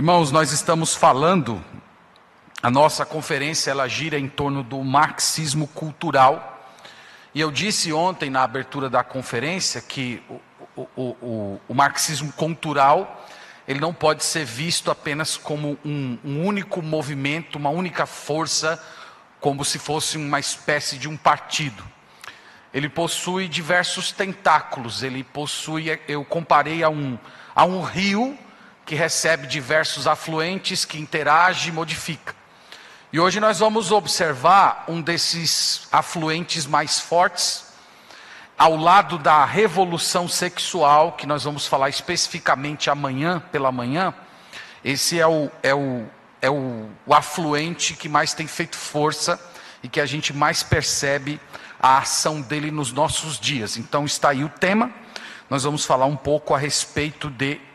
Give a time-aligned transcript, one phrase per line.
[0.00, 1.62] Irmãos, nós estamos falando,
[2.62, 6.72] a nossa conferência ela gira em torno do marxismo cultural.
[7.34, 10.22] E eu disse ontem na abertura da conferência que
[10.74, 13.26] o, o, o, o marxismo cultural
[13.68, 18.82] ele não pode ser visto apenas como um, um único movimento, uma única força,
[19.38, 21.84] como se fosse uma espécie de um partido.
[22.72, 27.18] Ele possui diversos tentáculos, ele possui, eu comparei a um,
[27.54, 28.38] a um rio
[28.90, 32.34] que recebe diversos afluentes, que interage e modifica.
[33.12, 37.66] E hoje nós vamos observar um desses afluentes mais fortes,
[38.58, 44.12] ao lado da revolução sexual, que nós vamos falar especificamente amanhã, pela manhã.
[44.84, 46.04] Esse é o, é o,
[46.42, 49.40] é o, o afluente que mais tem feito força
[49.84, 51.40] e que a gente mais percebe
[51.80, 53.76] a ação dele nos nossos dias.
[53.76, 54.90] Então está aí o tema.
[55.48, 57.69] Nós vamos falar um pouco a respeito de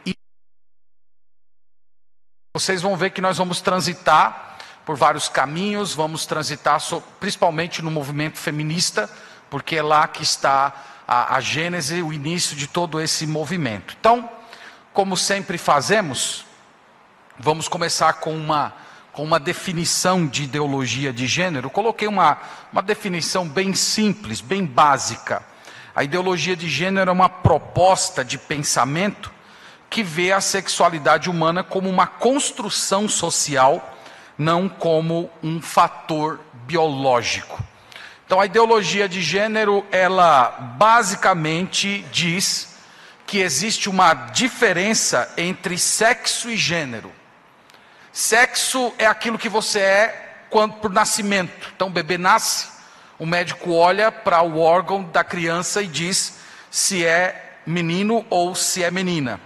[2.56, 6.80] vocês vão ver que nós vamos transitar por vários caminhos, vamos transitar
[7.20, 9.10] principalmente no movimento feminista,
[9.50, 10.74] porque é lá que está
[11.06, 13.94] a, a gênese, o início de todo esse movimento.
[14.00, 14.30] Então,
[14.94, 16.46] como sempre fazemos,
[17.38, 18.74] vamos começar com uma,
[19.12, 21.70] com uma definição de ideologia de gênero.
[21.70, 22.38] coloquei uma,
[22.72, 25.44] uma definição bem simples, bem básica.
[25.94, 29.35] A ideologia de gênero é uma proposta de pensamento
[29.96, 33.98] que vê a sexualidade humana como uma construção social,
[34.38, 37.64] não como um fator biológico.
[38.26, 42.76] Então a ideologia de gênero, ela basicamente diz
[43.26, 47.10] que existe uma diferença entre sexo e gênero.
[48.12, 51.72] Sexo é aquilo que você é quando por nascimento.
[51.74, 52.68] Então o bebê nasce,
[53.18, 56.38] o médico olha para o órgão da criança e diz
[56.70, 59.40] se é menino ou se é menina.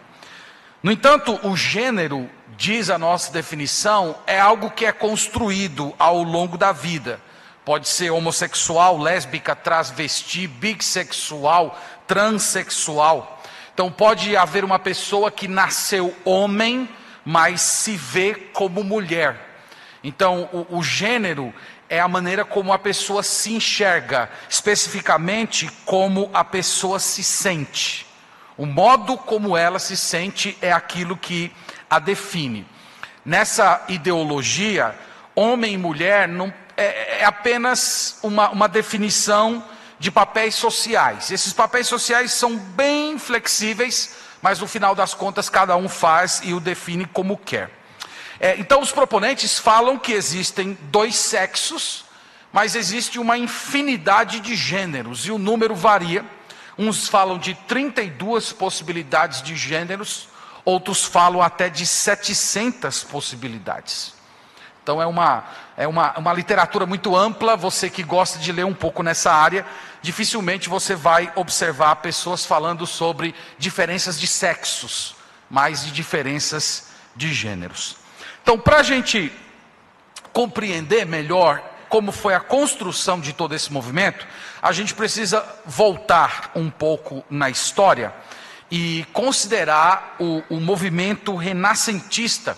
[0.82, 6.58] No entanto, o gênero, diz a nossa definição, é algo que é construído ao longo
[6.58, 7.20] da vida.
[7.66, 13.42] Pode ser homossexual, lésbica, transvesti, bissexual, transexual.
[13.74, 16.88] Então pode haver uma pessoa que nasceu homem,
[17.26, 19.38] mas se vê como mulher.
[20.02, 21.54] Então o, o gênero
[21.90, 28.09] é a maneira como a pessoa se enxerga, especificamente como a pessoa se sente.
[28.60, 31.50] O modo como ela se sente é aquilo que
[31.90, 32.68] a define.
[33.24, 34.94] Nessa ideologia,
[35.34, 39.64] homem e mulher não, é, é apenas uma, uma definição
[39.98, 41.32] de papéis sociais.
[41.32, 46.54] Esses papéis sociais são bem flexíveis, mas no final das contas cada um faz e
[46.54, 47.72] o define como quer.
[48.42, 52.04] É, então os proponentes falam que existem dois sexos,
[52.52, 56.26] mas existe uma infinidade de gêneros e o número varia
[56.82, 60.30] Uns falam de 32 possibilidades de gêneros,
[60.64, 64.14] outros falam até de 700 possibilidades.
[64.82, 65.44] Então é uma,
[65.76, 67.58] é uma, uma literatura muito ampla.
[67.58, 69.66] Você que gosta de ler um pouco nessa área,
[70.02, 75.18] dificilmente você vai observar pessoas falando sobre diferenças de sexos,
[75.50, 77.98] mais de diferenças de gêneros.
[78.42, 79.34] Então, para a gente
[80.32, 84.26] compreender melhor como foi a construção de todo esse movimento,
[84.62, 88.14] a gente precisa voltar um pouco na história
[88.72, 92.58] e considerar o, o movimento renascentista,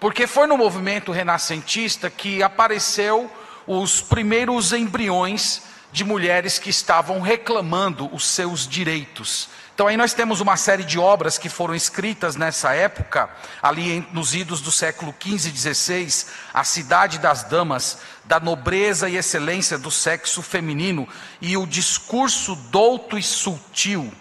[0.00, 3.30] porque foi no movimento renascentista que apareceu
[3.66, 5.62] os primeiros embriões
[5.94, 9.48] de mulheres que estavam reclamando os seus direitos.
[9.72, 13.30] Então aí nós temos uma série de obras que foram escritas nessa época,
[13.62, 19.16] ali nos idos do século XV e XVI, A Cidade das Damas, da nobreza e
[19.16, 21.08] excelência do sexo feminino
[21.40, 24.12] e o discurso douto e sutil.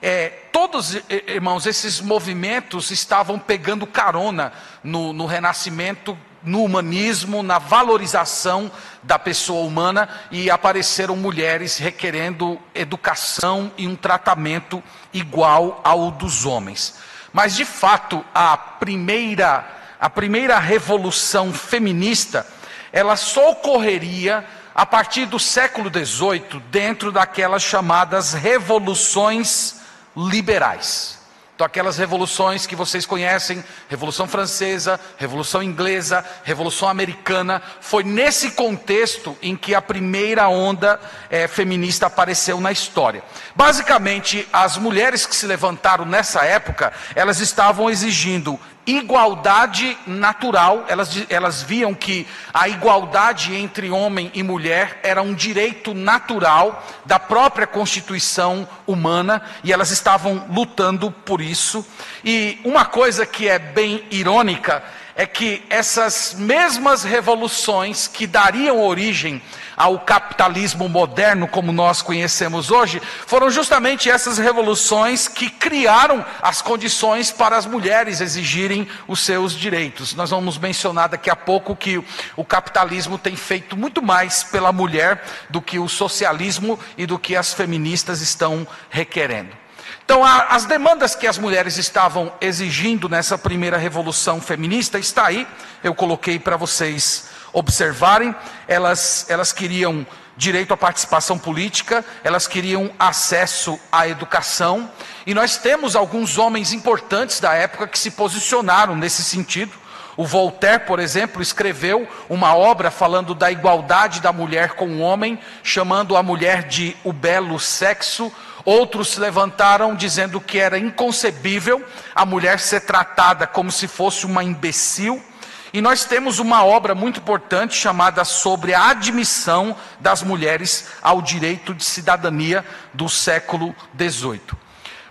[0.00, 4.52] É, todos, irmãos, esses movimentos estavam pegando carona
[4.84, 8.70] no, no renascimento no humanismo, na valorização
[9.02, 14.82] da pessoa humana e apareceram mulheres requerendo educação e um tratamento
[15.12, 16.94] igual ao dos homens.
[17.32, 22.46] Mas de fato, a primeira a primeira revolução feminista,
[22.92, 24.44] ela só ocorreria
[24.74, 29.76] a partir do século XVIII, dentro daquelas chamadas revoluções
[30.14, 31.15] liberais.
[31.56, 39.34] Então, aquelas revoluções que vocês conhecem, Revolução Francesa, Revolução Inglesa, Revolução Americana, foi nesse contexto
[39.40, 41.00] em que a primeira onda
[41.30, 43.24] é, feminista apareceu na história.
[43.54, 51.62] Basicamente, as mulheres que se levantaram nessa época, elas estavam exigindo igualdade natural, elas, elas
[51.62, 58.68] viam que a igualdade entre homem e mulher era um direito natural da própria constituição
[58.86, 61.84] humana e elas estavam lutando por isso.
[62.24, 64.82] E uma coisa que é bem irônica
[65.16, 69.42] é que essas mesmas revoluções que dariam origem
[69.76, 77.30] ao capitalismo moderno como nós conhecemos hoje, foram justamente essas revoluções que criaram as condições
[77.30, 80.14] para as mulheres exigirem os seus direitos.
[80.14, 82.02] Nós vamos mencionar daqui a pouco que
[82.36, 87.36] o capitalismo tem feito muito mais pela mulher do que o socialismo e do que
[87.36, 89.66] as feministas estão requerendo.
[90.06, 95.44] Então, as demandas que as mulheres estavam exigindo nessa primeira revolução feminista está aí,
[95.82, 98.34] eu coloquei para vocês observarem,
[98.68, 100.06] elas, elas queriam
[100.36, 104.90] direito à participação política, elas queriam acesso à educação,
[105.26, 109.72] e nós temos alguns homens importantes da época que se posicionaram nesse sentido.
[110.18, 115.38] O Voltaire, por exemplo, escreveu uma obra falando da igualdade da mulher com o homem,
[115.62, 118.30] chamando a mulher de o belo sexo.
[118.66, 121.82] Outros se levantaram dizendo que era inconcebível
[122.14, 125.22] a mulher ser tratada como se fosse uma imbecil.
[125.72, 131.74] E nós temos uma obra muito importante chamada Sobre a Admissão das Mulheres ao Direito
[131.74, 132.64] de Cidadania
[132.94, 134.40] do século XVIII.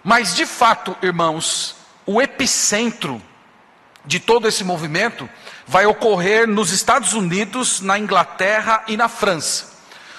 [0.04, 1.76] Mas, de fato, irmãos,
[2.06, 3.22] o epicentro
[4.06, 5.28] de todo esse movimento
[5.68, 9.74] vai ocorrer nos Estados Unidos, na Inglaterra e na França.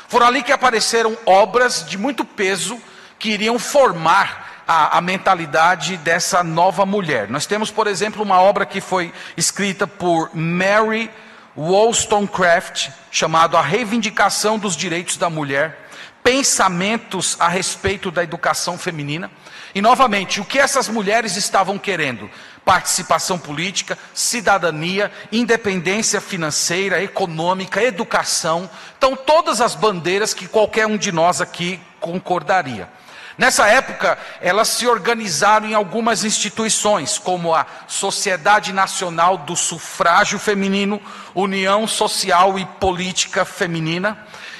[0.08, 2.80] Foram ali que apareceram obras de muito peso
[3.18, 7.28] que iriam formar a, a, mentalidade dessa nova mulher.
[7.28, 11.10] Nós temos, por exemplo, uma obra que foi escrita por Mary
[11.56, 15.86] Wollstonecraft, chamado A Reivindicação dos Direitos da Mulher,
[16.22, 19.30] pensamentos a respeito da educação feminina.
[19.74, 22.28] E novamente, o que essas mulheres estavam querendo?
[22.64, 28.68] Participação política, cidadania, independência financeira, econômica, educação.
[28.98, 32.88] Então, todas as bandeiras que qualquer um de nós aqui concordaria.
[33.38, 41.00] Nessa época, elas se organizaram em algumas instituições, como a Sociedade Nacional do Sufrágio Feminino,
[41.34, 44.16] União Social e Política Feminina.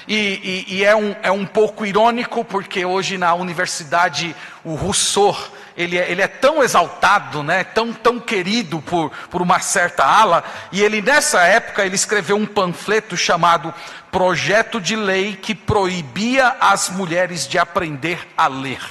[0.07, 5.35] E, e, e é, um, é um pouco irônico, porque hoje na universidade o Rousseau
[5.77, 10.43] ele é, ele é tão exaltado, né, tão, tão querido por, por uma certa ala,
[10.71, 13.71] e ele nessa época ele escreveu um panfleto chamado
[14.11, 18.81] Projeto de Lei que proibia as mulheres de aprender a ler.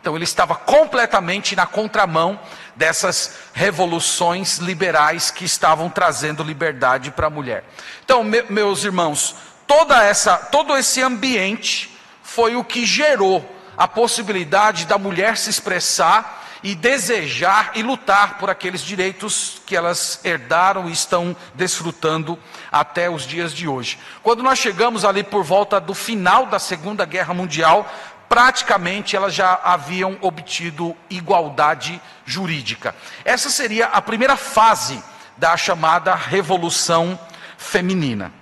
[0.00, 2.38] Então ele estava completamente na contramão
[2.76, 7.64] dessas revoluções liberais que estavam trazendo liberdade para a mulher.
[8.04, 9.34] Então, me, meus irmãos,
[9.66, 16.44] toda essa, todo esse ambiente foi o que gerou a possibilidade da mulher se expressar
[16.64, 22.36] e desejar e lutar por aqueles direitos que elas herdaram e estão desfrutando
[22.72, 23.96] até os dias de hoje.
[24.20, 27.88] Quando nós chegamos ali por volta do final da Segunda Guerra Mundial,
[28.28, 32.96] praticamente elas já haviam obtido igualdade jurídica.
[33.24, 35.00] Essa seria a primeira fase
[35.36, 37.16] da chamada Revolução
[37.56, 38.32] Feminina.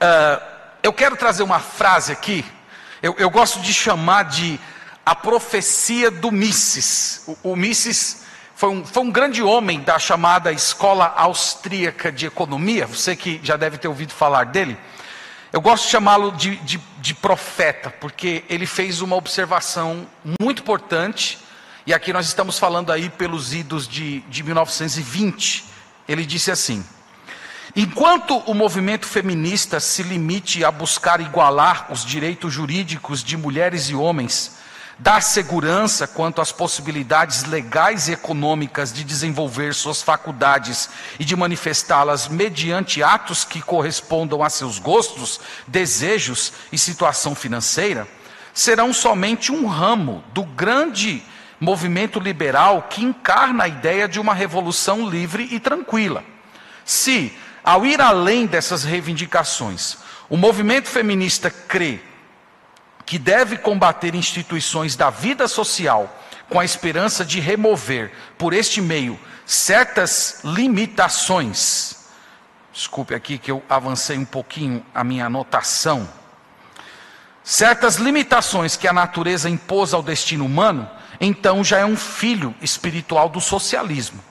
[0.00, 0.42] Uh,
[0.82, 2.42] eu quero trazer uma frase aqui
[3.06, 4.58] eu, eu gosto de chamar de
[5.04, 7.22] a profecia do Mises.
[7.44, 8.24] O, o Mises
[8.56, 13.56] foi um, foi um grande homem da chamada Escola Austríaca de Economia, você que já
[13.56, 14.76] deve ter ouvido falar dele.
[15.52, 20.04] Eu gosto de chamá-lo de, de, de, profeta, porque ele fez uma observação
[20.40, 21.38] muito importante,
[21.86, 25.64] e aqui nós estamos falando aí pelos idos de, de 1920.
[26.08, 26.84] Ele disse assim:
[27.74, 33.94] Enquanto o movimento feminista se limite a buscar igualar os direitos jurídicos de mulheres e
[33.94, 34.56] homens,
[34.98, 42.28] dar segurança quanto às possibilidades legais e econômicas de desenvolver suas faculdades e de manifestá-las
[42.28, 48.08] mediante atos que correspondam a seus gostos, desejos e situação financeira,
[48.54, 51.22] serão somente um ramo do grande
[51.60, 56.24] movimento liberal que encarna a ideia de uma revolução livre e tranquila.
[56.84, 59.96] Se ao ir além dessas reivindicações,
[60.30, 61.98] o movimento feminista crê
[63.04, 66.16] que deve combater instituições da vida social
[66.48, 72.06] com a esperança de remover, por este meio, certas limitações.
[72.72, 76.08] Desculpe aqui que eu avancei um pouquinho a minha anotação.
[77.42, 80.88] Certas limitações que a natureza impôs ao destino humano,
[81.20, 84.22] então já é um filho espiritual do socialismo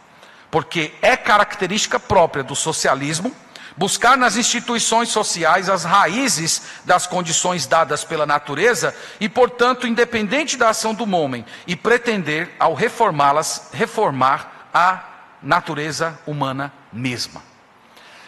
[0.56, 3.36] porque é característica própria do socialismo
[3.76, 10.70] buscar nas instituições sociais as raízes das condições dadas pela natureza e, portanto, independente da
[10.70, 15.04] ação do homem, e pretender, ao reformá-las, reformar a
[15.44, 17.44] natureza humana mesma.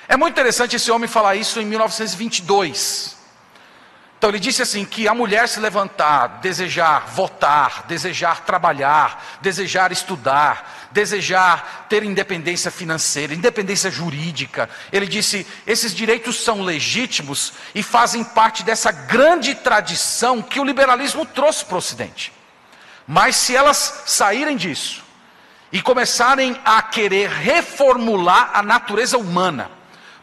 [0.06, 3.16] É muito interessante esse homem falar isso em 1922.
[4.18, 10.77] Então ele disse assim: que a mulher se levantar, desejar votar, desejar trabalhar, desejar estudar,
[10.98, 14.68] desejar ter independência financeira, independência jurídica.
[14.92, 21.24] Ele disse: esses direitos são legítimos e fazem parte dessa grande tradição que o liberalismo
[21.24, 22.34] trouxe para o Ocidente.
[23.08, 25.04] Mas se elas saírem disso
[25.72, 29.70] e começarem a querer reformular a natureza humana,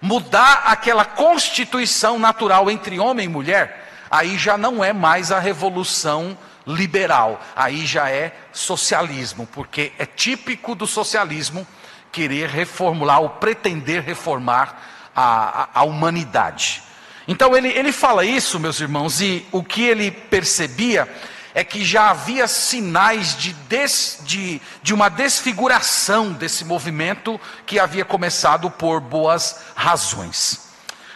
[0.03, 6.37] mudar aquela constituição natural entre homem e mulher, aí já não é mais a revolução
[6.67, 11.67] liberal, aí já é socialismo, porque é típico do socialismo
[12.11, 16.83] querer reformular ou pretender reformar a, a, a humanidade.
[17.27, 21.09] Então ele, ele fala isso, meus irmãos, e o que ele percebia
[21.55, 28.05] é que já havia sinais de, des, de, de uma desfiguração desse movimento que havia
[28.05, 30.69] começado por boas razões.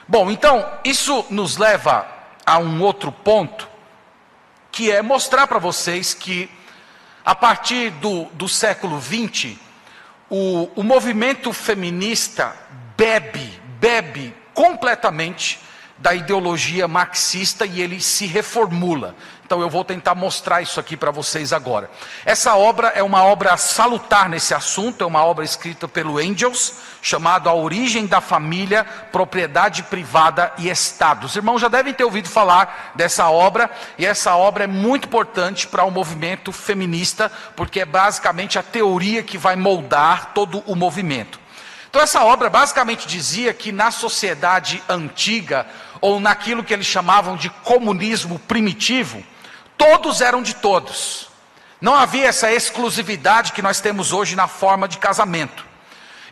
[0.06, 2.06] Bom, então, isso nos leva
[2.46, 3.68] a um outro ponto,
[4.78, 6.48] que é mostrar para vocês que,
[7.24, 9.56] a partir do, do século XX,
[10.30, 12.54] o, o movimento feminista
[12.96, 15.58] bebe, bebe completamente
[15.98, 19.14] da ideologia marxista e ele se reformula.
[19.44, 21.90] Então eu vou tentar mostrar isso aqui para vocês agora.
[22.24, 27.48] Essa obra é uma obra salutar nesse assunto, é uma obra escrita pelo Angels, chamado
[27.48, 31.24] A Origem da Família, Propriedade Privada e Estado.
[31.24, 35.66] Os irmãos já devem ter ouvido falar dessa obra, e essa obra é muito importante
[35.66, 41.40] para o movimento feminista, porque é basicamente a teoria que vai moldar todo o movimento.
[41.88, 45.66] Então, essa obra basicamente dizia que na sociedade antiga,
[46.00, 49.24] ou naquilo que eles chamavam de comunismo primitivo,
[49.76, 51.28] todos eram de todos.
[51.80, 55.64] Não havia essa exclusividade que nós temos hoje na forma de casamento.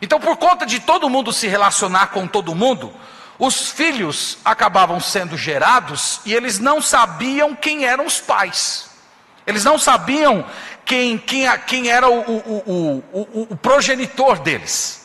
[0.01, 2.93] Então, por conta de todo mundo se relacionar com todo mundo,
[3.39, 8.91] os filhos acabavam sendo gerados e eles não sabiam quem eram os pais.
[9.45, 10.45] Eles não sabiam
[10.85, 14.96] quem, quem, quem era o, o, o, o progenitor deles.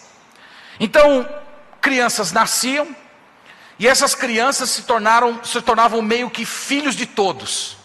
[0.81, 1.29] Então,
[1.81, 2.95] crianças nasciam
[3.79, 7.76] e essas crianças se, tornaram, se tornavam meio que filhos de todos.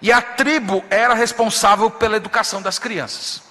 [0.00, 3.42] E a tribo era responsável pela educação das crianças.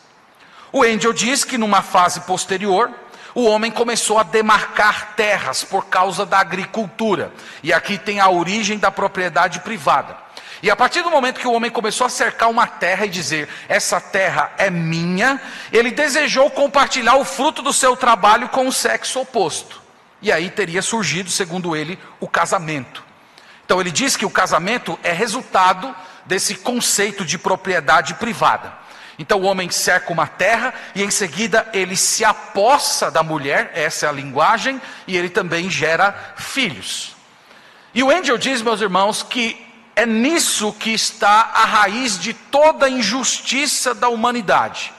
[0.71, 2.91] O Angel diz que numa fase posterior,
[3.35, 7.31] o homem começou a demarcar terras por causa da agricultura.
[7.61, 10.22] E aqui tem a origem da propriedade privada.
[10.63, 13.49] E a partir do momento que o homem começou a cercar uma terra e dizer:
[13.67, 15.39] Essa terra é minha,
[15.73, 19.81] ele desejou compartilhar o fruto do seu trabalho com o sexo oposto.
[20.21, 23.03] E aí teria surgido, segundo ele, o casamento.
[23.65, 25.93] Então ele diz que o casamento é resultado
[26.25, 28.71] desse conceito de propriedade privada.
[29.19, 34.05] Então o homem cerca uma terra e em seguida ele se apossa da mulher, essa
[34.05, 37.17] é a linguagem, e ele também gera filhos.
[37.93, 42.87] E o Angel diz, meus irmãos, que é nisso que está a raiz de toda
[42.87, 44.93] a injustiça da humanidade.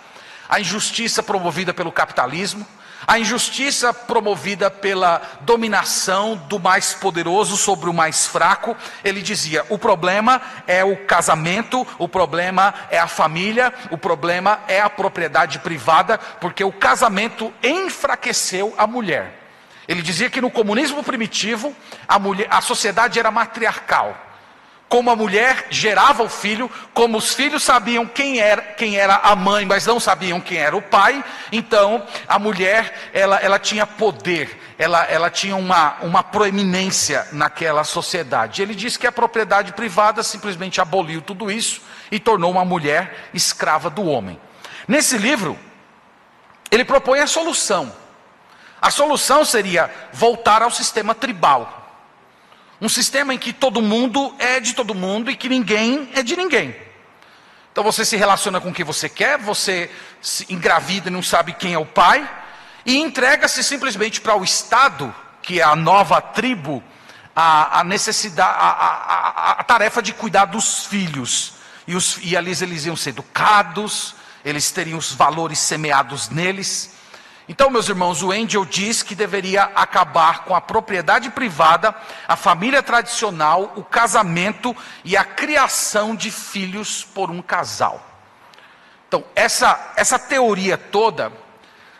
[0.48, 2.66] A injustiça promovida pelo capitalismo,
[3.06, 9.78] a injustiça promovida pela dominação do mais poderoso sobre o mais fraco, ele dizia: o
[9.78, 16.18] problema é o casamento, o problema é a família, o problema é a propriedade privada,
[16.40, 19.40] porque o casamento enfraqueceu a mulher.
[19.86, 21.74] Ele dizia que no comunismo primitivo,
[22.08, 24.23] a, mulher, a sociedade era matriarcal
[24.94, 29.34] como a mulher gerava o filho, como os filhos sabiam quem era, quem era a
[29.34, 34.56] mãe, mas não sabiam quem era o pai, então a mulher ela, ela tinha poder,
[34.78, 38.62] ela, ela tinha uma, uma proeminência naquela sociedade.
[38.62, 43.90] Ele disse que a propriedade privada simplesmente aboliu tudo isso e tornou uma mulher escrava
[43.90, 44.40] do homem.
[44.86, 45.58] Nesse livro,
[46.70, 47.92] ele propõe a solução.
[48.80, 51.83] A solução seria voltar ao sistema tribal.
[52.80, 56.36] Um sistema em que todo mundo é de todo mundo e que ninguém é de
[56.36, 56.74] ninguém.
[57.72, 59.90] Então você se relaciona com quem você quer, você
[60.22, 62.28] se engravida e não sabe quem é o pai,
[62.86, 65.12] e entrega-se simplesmente para o Estado,
[65.42, 66.82] que é a nova tribo,
[67.34, 71.54] a, a necessidade, a, a, a, tarefa de cuidar dos filhos.
[71.86, 74.14] E, os, e ali eles iam ser educados,
[74.44, 76.94] eles teriam os valores semeados neles.
[77.48, 81.94] Então, meus irmãos, o Angel diz que deveria acabar com a propriedade privada,
[82.26, 84.74] a família tradicional, o casamento
[85.04, 88.02] e a criação de filhos por um casal.
[89.06, 91.30] Então, essa, essa teoria toda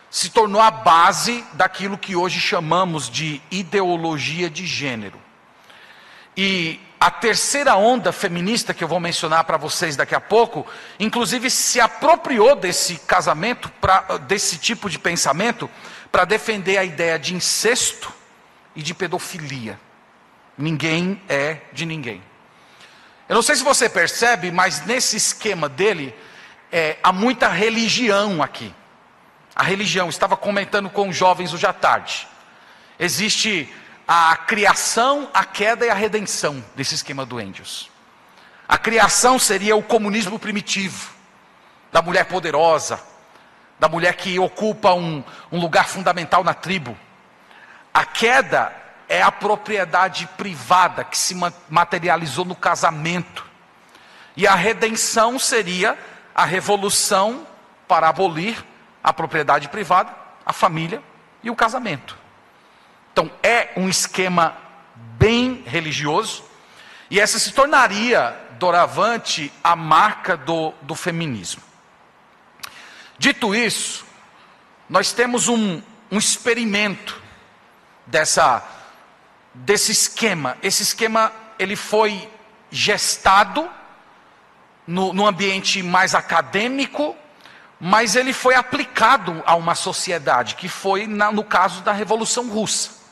[0.09, 5.19] se tornou a base daquilo que hoje chamamos de ideologia de gênero.
[6.35, 10.65] E a terceira onda feminista que eu vou mencionar para vocês daqui a pouco,
[10.99, 15.69] inclusive se apropriou desse casamento, pra, desse tipo de pensamento,
[16.11, 18.11] para defender a ideia de incesto
[18.75, 19.79] e de pedofilia.
[20.57, 22.23] Ninguém é de ninguém.
[23.29, 26.11] Eu não sei se você percebe, mas nesse esquema dele,
[26.71, 28.73] é, há muita religião aqui.
[29.55, 32.27] A religião, estava comentando com os jovens hoje à tarde.
[32.97, 33.71] Existe
[34.07, 37.89] a criação, a queda e a redenção desse esquema do Angels.
[38.67, 41.11] A criação seria o comunismo primitivo,
[41.91, 42.99] da mulher poderosa,
[43.79, 46.97] da mulher que ocupa um, um lugar fundamental na tribo.
[47.93, 48.73] A queda
[49.07, 51.35] é a propriedade privada que se
[51.69, 53.45] materializou no casamento.
[54.35, 55.97] E a redenção seria
[56.33, 57.47] a revolução
[57.87, 58.63] para abolir
[59.03, 60.11] a propriedade privada,
[60.45, 61.01] a família
[61.43, 62.24] e o casamento.
[63.15, 64.57] Então, é um esquema
[65.17, 66.43] bem religioso,
[67.09, 71.61] e essa se tornaria, doravante, a marca do, do feminismo.
[73.17, 74.05] Dito isso,
[74.89, 75.81] nós temos um,
[76.11, 77.23] um experimento
[78.05, 78.61] dessa,
[79.53, 80.57] desse esquema.
[80.61, 82.29] Esse esquema ele foi
[82.69, 83.65] gestado
[84.85, 87.15] no, no ambiente mais acadêmico,
[87.79, 93.04] mas ele foi aplicado a uma sociedade, que foi na, no caso da Revolução Russa.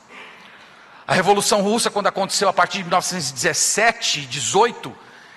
[1.08, 4.96] A Revolução Russa, quando aconteceu a partir de 1917, 18,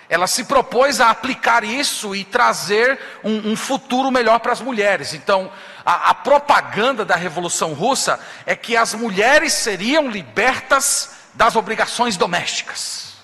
[0.09, 5.13] ela se propôs a aplicar isso e trazer um, um futuro melhor para as mulheres.
[5.13, 5.51] Então,
[5.85, 13.17] a, a, propaganda da Revolução Russa é que as mulheres seriam libertas das obrigações domésticas.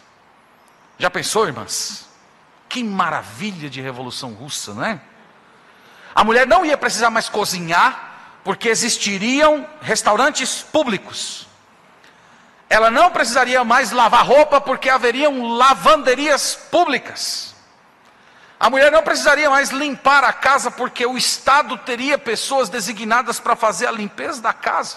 [0.99, 2.09] Já pensou, irmãs?
[2.69, 5.01] Que maravilha de Revolução Russa, não é?
[6.15, 11.47] A mulher não ia precisar mais cozinhar, porque existiriam restaurantes públicos
[12.73, 17.55] ela não precisaria mais lavar roupa porque haveriam lavanderias públicas.
[18.59, 23.55] A mulher não precisaria mais limpar a casa porque o Estado teria pessoas designadas para
[23.55, 24.97] fazer a limpeza da casa.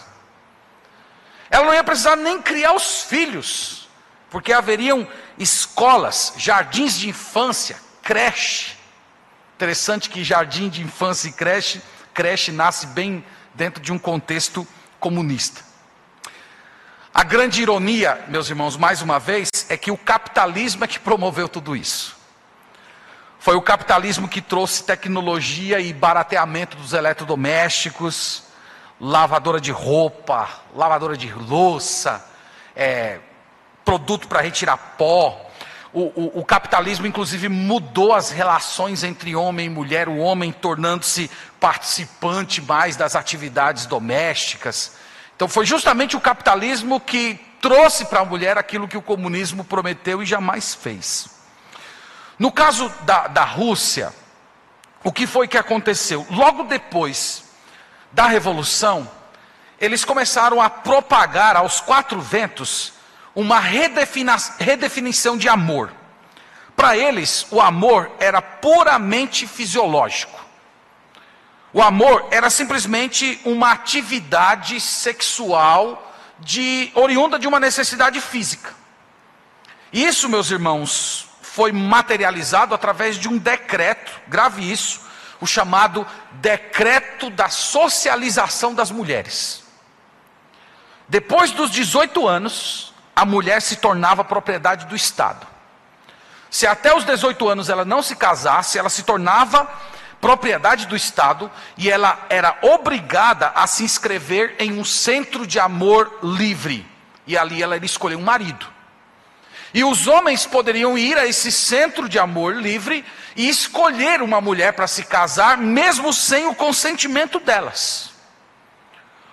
[1.50, 3.90] Ela não ia precisar nem criar os filhos,
[4.30, 5.06] porque haveriam
[5.38, 8.78] escolas, jardins de infância, creche.
[9.56, 11.82] Interessante que jardim de infância e creche,
[12.14, 13.22] creche nasce bem
[13.54, 14.66] dentro de um contexto
[14.98, 15.75] comunista.
[17.16, 21.48] A grande ironia, meus irmãos, mais uma vez, é que o capitalismo é que promoveu
[21.48, 22.14] tudo isso.
[23.40, 28.44] Foi o capitalismo que trouxe tecnologia e barateamento dos eletrodomésticos,
[29.00, 32.22] lavadora de roupa, lavadora de louça,
[32.76, 33.20] é,
[33.86, 35.50] produto para retirar pó.
[35.94, 41.32] O, o, o, capitalismo, inclusive, mudou as relações entre homem e mulher, o homem tornando-se
[41.62, 45.05] participante mais das atividades domésticas.
[45.36, 50.22] Então foi justamente o capitalismo que trouxe para a mulher aquilo que o comunismo prometeu
[50.22, 51.30] e jamais fez.
[52.38, 54.14] No caso da, da Rússia,
[55.04, 56.26] o que foi que aconteceu?
[56.30, 57.44] Logo depois
[58.12, 59.10] da Revolução,
[59.80, 62.94] eles começaram a propagar aos quatro ventos
[63.34, 65.92] uma redefinição de amor.
[66.76, 70.45] Para eles, o amor era puramente fisiológico.
[71.76, 78.74] O amor era simplesmente uma atividade sexual de oriunda de uma necessidade física.
[79.92, 85.02] Isso, meus irmãos, foi materializado através de um decreto, grave isso,
[85.42, 89.62] o chamado decreto da socialização das mulheres.
[91.10, 95.46] Depois dos 18 anos, a mulher se tornava propriedade do Estado.
[96.50, 99.70] Se até os 18 anos ela não se casasse, ela se tornava
[100.22, 106.20] propriedade do Estado e ela era obrigada a se inscrever em um centro de amor
[106.24, 106.86] livre.
[107.28, 108.68] E ali ela iria escolher um marido.
[109.74, 113.04] E os homens poderiam ir a esse centro de amor livre
[113.36, 118.12] e escolher uma mulher para se casar, mesmo sem o consentimento delas.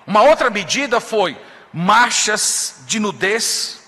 [0.05, 1.39] Uma outra medida foi
[1.73, 3.83] marchas de nudez.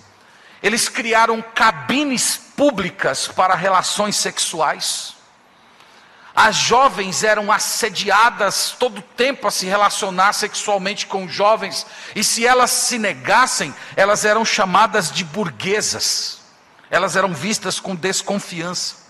[0.63, 5.17] Eles criaram cabines públicas para relações sexuais.
[6.35, 12.45] As jovens eram assediadas todo o tempo a se relacionar sexualmente com jovens, e se
[12.45, 16.41] elas se negassem, elas eram chamadas de burguesas,
[16.91, 19.05] elas eram vistas com desconfiança.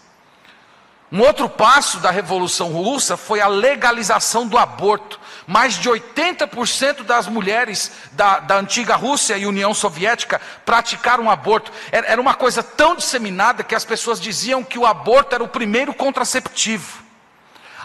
[1.11, 5.21] Um outro passo da Revolução Russa foi a legalização do aborto.
[5.47, 11.71] Mais de 80% das mulheres da, da, antiga Rússia e União Soviética praticaram aborto.
[11.93, 15.95] Era uma coisa tão disseminada que as pessoas diziam que o aborto era o primeiro
[15.95, 17.04] contraceptivo.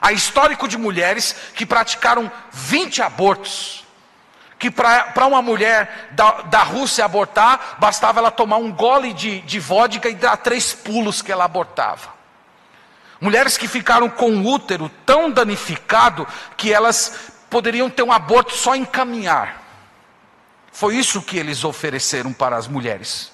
[0.01, 3.85] Há histórico de mulheres que praticaram 20 abortos.
[4.57, 9.57] que para uma mulher da, da Rússia abortar, bastava ela tomar um gole de, de
[9.57, 12.09] vodka e dar três pulos que ela abortava.
[13.21, 18.75] Mulheres que ficaram com o útero tão danificado que elas poderiam ter um aborto só
[18.75, 19.61] em caminhar.
[20.73, 23.31] Foi isso que eles ofereceram para as mulheres.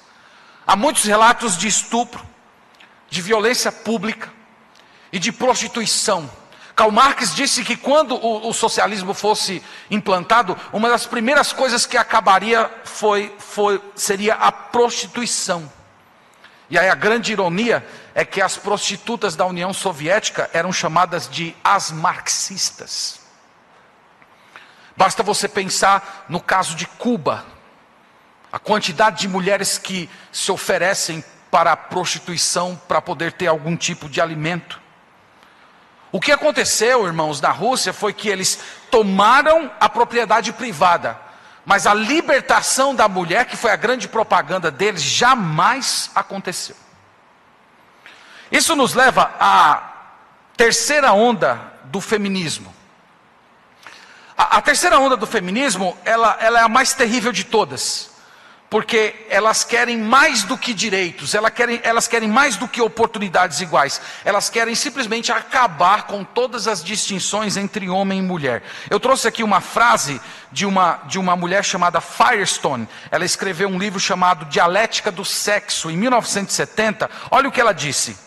[0.65, 2.25] Há muitos relatos de estupro,
[3.09, 4.31] de violência pública
[5.11, 6.29] e de prostituição
[6.75, 11.95] Karl Marx disse que quando o, o, socialismo fosse implantado, uma das primeiras coisas que
[11.95, 15.71] acabaria foi, foi, seria a prostituição.
[16.69, 21.55] E aí a grande ironia é que as prostitutas da União Soviética eram chamadas de
[21.63, 23.21] as marxistas.
[24.97, 27.45] Basta você pensar no caso de Cuba,
[28.51, 34.09] a quantidade de mulheres que se oferecem para a prostituição para poder ter algum tipo
[34.09, 34.84] de alimento.
[36.15, 38.57] O que aconteceu, irmãos, na Rússia foi que eles
[38.89, 41.19] tomaram a propriedade privada,
[41.65, 46.77] mas a libertação da mulher, que foi a grande propaganda deles, jamais aconteceu.
[48.49, 49.91] Isso nos leva à
[50.55, 52.73] terceira onda do feminismo.
[54.37, 58.14] A, a terceira onda do feminismo, ela, ela é a mais terrível de todas
[58.75, 63.61] porque elas querem mais do que direitos, elas querem, elas querem mais do que oportunidades
[63.61, 68.63] iguais, elas querem simplesmente acabar com todas as distinções entre homem e mulher.
[68.89, 70.19] Eu trouxe aqui uma frase
[70.51, 75.89] de uma, de uma mulher chamada Firestone, ela escreveu um livro chamado Dialética do Sexo,
[75.89, 77.09] em 1970.
[77.31, 78.17] Olha o que ela disse.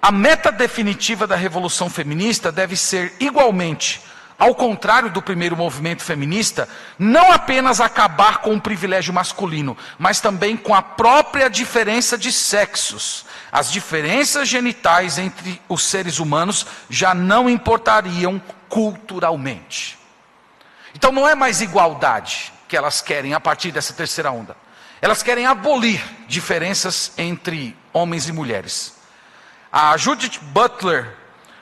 [0.00, 4.00] A meta definitiva da revolução feminista deve ser igualmente
[4.42, 10.56] ao contrário do primeiro movimento feminista, não apenas acabar com o privilégio masculino, mas também
[10.56, 13.24] com a própria diferença de sexos.
[13.52, 19.96] As diferenças genitais entre os seres humanos já não importariam culturalmente.
[20.92, 24.56] Então não é mais igualdade que elas querem a partir dessa terceira onda.
[25.00, 28.96] Elas querem abolir diferenças entre homens e mulheres.
[29.70, 31.14] A Judith Butler,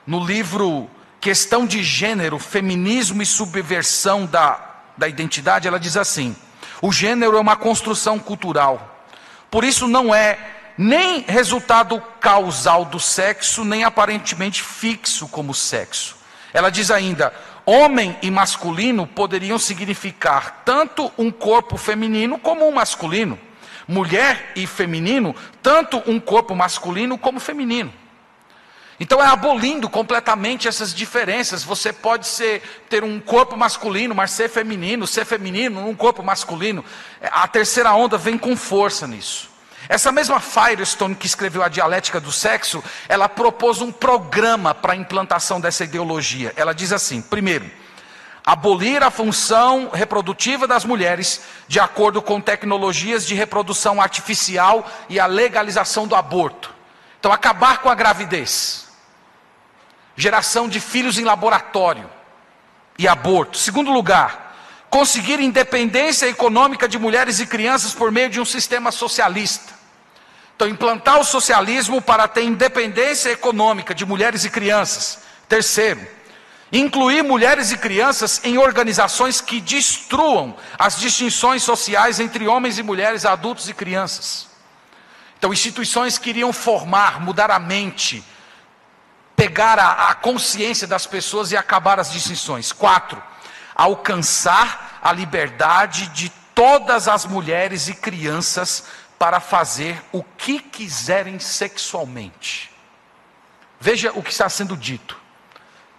[0.07, 0.89] no livro
[1.21, 4.59] questão de gênero, feminismo e subversão da,
[4.97, 6.35] da identidade, ela diz assim:
[6.81, 9.05] o gênero é uma construção cultural,
[9.51, 10.39] por isso não é
[10.79, 16.17] nem resultado causal do sexo, nem aparentemente fixo como sexo.
[16.55, 17.35] Ela diz ainda:
[17.67, 23.39] homem e masculino poderiam significar tanto um corpo feminino como um masculino,
[23.87, 28.00] mulher e feminino, tanto um corpo masculino como feminino.
[29.01, 31.65] Então é abolindo completamente essas diferenças.
[31.65, 36.85] Você pode ser, ter um corpo masculino, mas ser feminino, ser feminino num corpo masculino.
[37.23, 39.49] A terceira onda vem com força nisso.
[39.89, 44.97] Essa mesma Firestone que escreveu a dialética do sexo, ela propôs um programa para a
[44.97, 46.53] implantação dessa ideologia.
[46.55, 47.71] Ela diz assim: primeiro,
[48.45, 55.25] abolir a função reprodutiva das mulheres de acordo com tecnologias de reprodução artificial e a
[55.25, 56.71] legalização do aborto.
[57.19, 58.90] Então, acabar com a gravidez
[60.17, 62.09] geração de filhos em laboratório
[62.99, 63.57] e aborto.
[63.57, 64.51] Segundo lugar,
[64.91, 69.73] conseguir independência econômica de mulheres e crianças por meio de um sistema socialista.
[70.55, 75.21] Então, implantar o socialismo para ter independência econômica de mulheres e crianças.
[75.49, 76.07] Terceiro,
[76.71, 83.25] incluir mulheres e crianças em organizações que destruam as distinções sociais entre homens e mulheres,
[83.25, 84.49] adultos e crianças.
[85.39, 88.23] Então, instituições que iriam formar, mudar a mente,
[89.41, 92.73] pegar a, a consciência das pessoas e acabar as distinções.
[92.73, 93.23] Quatro,
[93.75, 98.85] alcançar a liberdade de todas as mulheres e crianças
[99.19, 102.71] para fazer o que quiserem sexualmente.
[103.81, 105.19] Veja o que está sendo dito: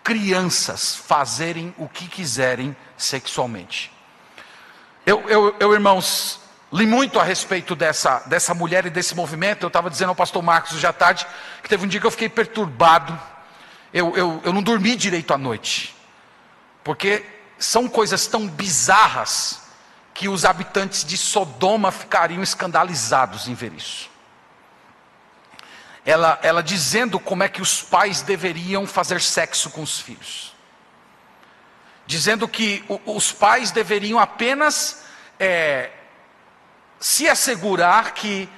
[0.03, 3.91] crianças fazerem o que quiserem sexualmente.
[5.03, 6.39] Eu, eu, eu irmãos,
[6.71, 9.63] li muito a respeito dessa, dessa mulher e desse movimento.
[9.63, 11.25] Eu estava dizendo ao pastor Marcos hoje à tarde
[11.63, 13.30] que teve um dia que eu fiquei perturbado
[13.93, 15.95] eu, eu, eu não dormi direito à noite,
[16.83, 17.25] porque
[17.59, 19.61] são coisas tão bizarras
[20.13, 24.09] que os habitantes de Sodoma ficariam escandalizados em ver isso.
[26.05, 30.55] Ela, ela dizendo como é que os pais deveriam fazer sexo com os filhos,
[32.07, 35.03] dizendo que o, os pais deveriam apenas
[35.39, 35.91] é,
[36.99, 38.49] se assegurar que,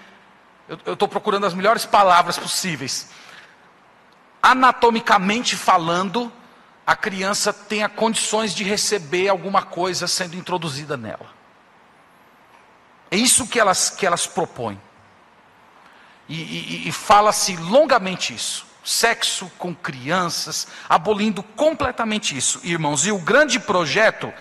[0.86, 3.10] eu estou procurando as melhores palavras possíveis,
[4.44, 6.30] anatomicamente falando,
[6.86, 11.32] a criança tenha condições de receber alguma coisa sendo introduzida nela.
[13.10, 14.80] É isso que elas, que elas propõem.
[16.28, 18.66] E, e, e fala-se longamente isso.
[18.84, 23.06] Sexo com crianças, abolindo completamente isso, irmãos.
[23.06, 24.34] E o grande projeto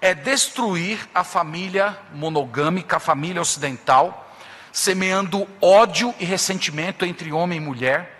[0.00, 4.32] é destruir a família monogâmica, a família ocidental,
[4.70, 8.17] semeando ódio e ressentimento entre homem e mulher.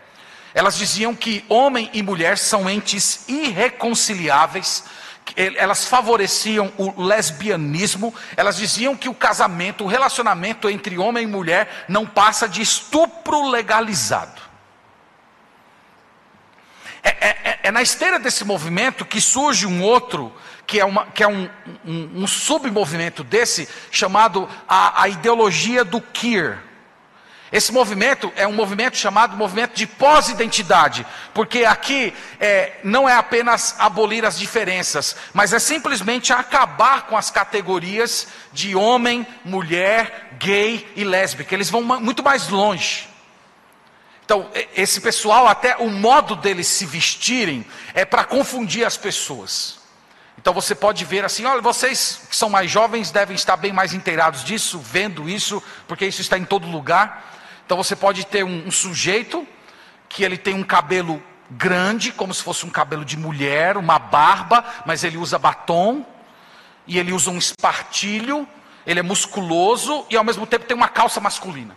[0.59, 4.83] Elas diziam que homem e mulher são entes irreconciliáveis,
[5.37, 11.85] elas favoreciam o lesbianismo, elas diziam que o casamento, o relacionamento entre homem e mulher
[11.89, 14.43] não passa de estupro legalizado.
[17.05, 20.35] É, é, é, é na esteira desse movimento que surge um outro,
[20.67, 21.49] que é, uma, que é um,
[21.87, 26.67] um, um submovimento desse, chamado a, a ideologia do queer.
[27.51, 33.75] Esse movimento é um movimento chamado movimento de pós-identidade, porque aqui é, não é apenas
[33.79, 41.05] abolir as diferenças, mas é simplesmente acabar com as categorias de homem, mulher, gay e
[41.05, 41.55] lésbica.
[41.55, 43.09] Eles vão muito mais longe.
[44.25, 49.79] Então, esse pessoal, até o modo deles se vestirem, é para confundir as pessoas.
[50.37, 53.93] Então você pode ver assim, olha, vocês que são mais jovens devem estar bem mais
[53.93, 57.38] inteirados disso, vendo isso, porque isso está em todo lugar.
[57.69, 59.47] Então você pode ter um, um sujeito
[60.09, 64.65] que ele tem um cabelo grande, como se fosse um cabelo de mulher, uma barba,
[64.87, 66.03] mas ele usa batom,
[66.87, 68.49] e ele usa um espartilho,
[68.87, 71.77] ele é musculoso e ao mesmo tempo tem uma calça masculina.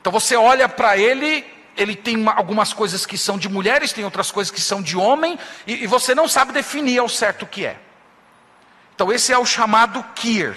[0.00, 1.44] Então você olha para ele,
[1.76, 4.96] ele tem uma, algumas coisas que são de mulheres, tem outras coisas que são de
[4.96, 7.80] homem, e, e você não sabe definir ao certo o que é.
[8.94, 10.56] Então esse é o chamado queer.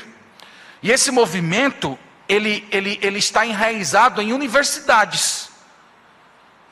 [0.84, 1.98] E esse movimento,
[2.34, 5.50] ele, ele, ele está enraizado em universidades.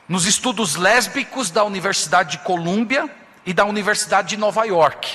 [0.08, 3.08] Nos estudos lésbicos da Universidade de Colômbia
[3.46, 5.08] e da Universidade de Nova York.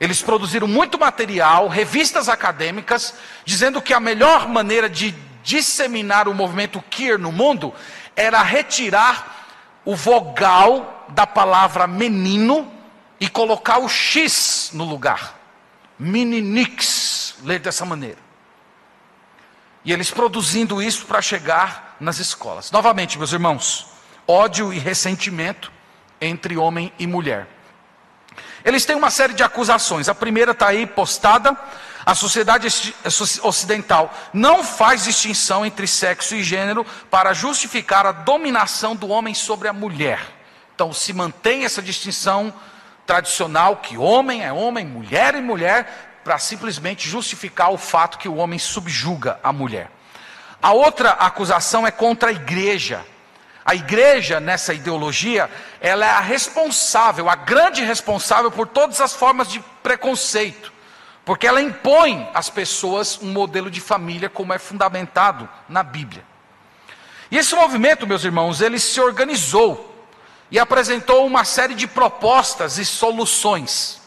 [0.00, 6.82] Eles produziram muito material, revistas acadêmicas, dizendo que a melhor maneira de disseminar o movimento
[6.88, 7.74] queer no mundo
[8.16, 9.46] era retirar
[9.84, 12.72] o vogal da palavra menino
[13.20, 15.38] e colocar o X no lugar.
[15.98, 18.31] Meninix, ler dessa maneira.
[19.84, 22.70] E eles produzindo isso para chegar nas escolas.
[22.70, 23.86] Novamente, meus irmãos,
[24.26, 25.72] ódio e ressentimento
[26.20, 27.48] entre homem e mulher.
[28.64, 30.08] Eles têm uma série de acusações.
[30.08, 31.56] A primeira está aí postada.
[32.04, 32.66] A sociedade
[33.42, 39.68] ocidental não faz distinção entre sexo e gênero para justificar a dominação do homem sobre
[39.68, 40.20] a mulher.
[40.74, 42.52] Então se mantém essa distinção
[43.06, 48.36] tradicional que homem é homem, mulher é mulher, para simplesmente justificar o fato que o
[48.36, 49.90] homem subjuga a mulher.
[50.62, 53.04] A outra acusação é contra a igreja.
[53.64, 59.48] A igreja, nessa ideologia, ela é a responsável, a grande responsável por todas as formas
[59.48, 60.72] de preconceito,
[61.24, 66.24] porque ela impõe às pessoas um modelo de família como é fundamentado na Bíblia.
[67.30, 69.92] E esse movimento, meus irmãos, ele se organizou
[70.50, 74.02] e apresentou uma série de propostas e soluções.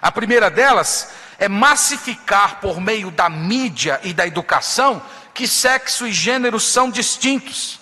[0.00, 6.12] A primeira delas é massificar por meio da mídia e da educação que sexo e
[6.12, 7.80] gênero são distintos.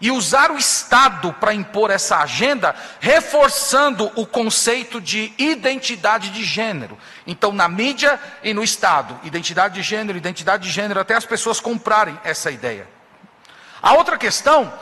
[0.00, 6.96] E usar o Estado para impor essa agenda, reforçando o conceito de identidade de gênero.
[7.26, 11.60] Então, na mídia e no Estado, identidade de gênero, identidade de gênero, até as pessoas
[11.60, 12.88] comprarem essa ideia.
[13.82, 14.72] A outra questão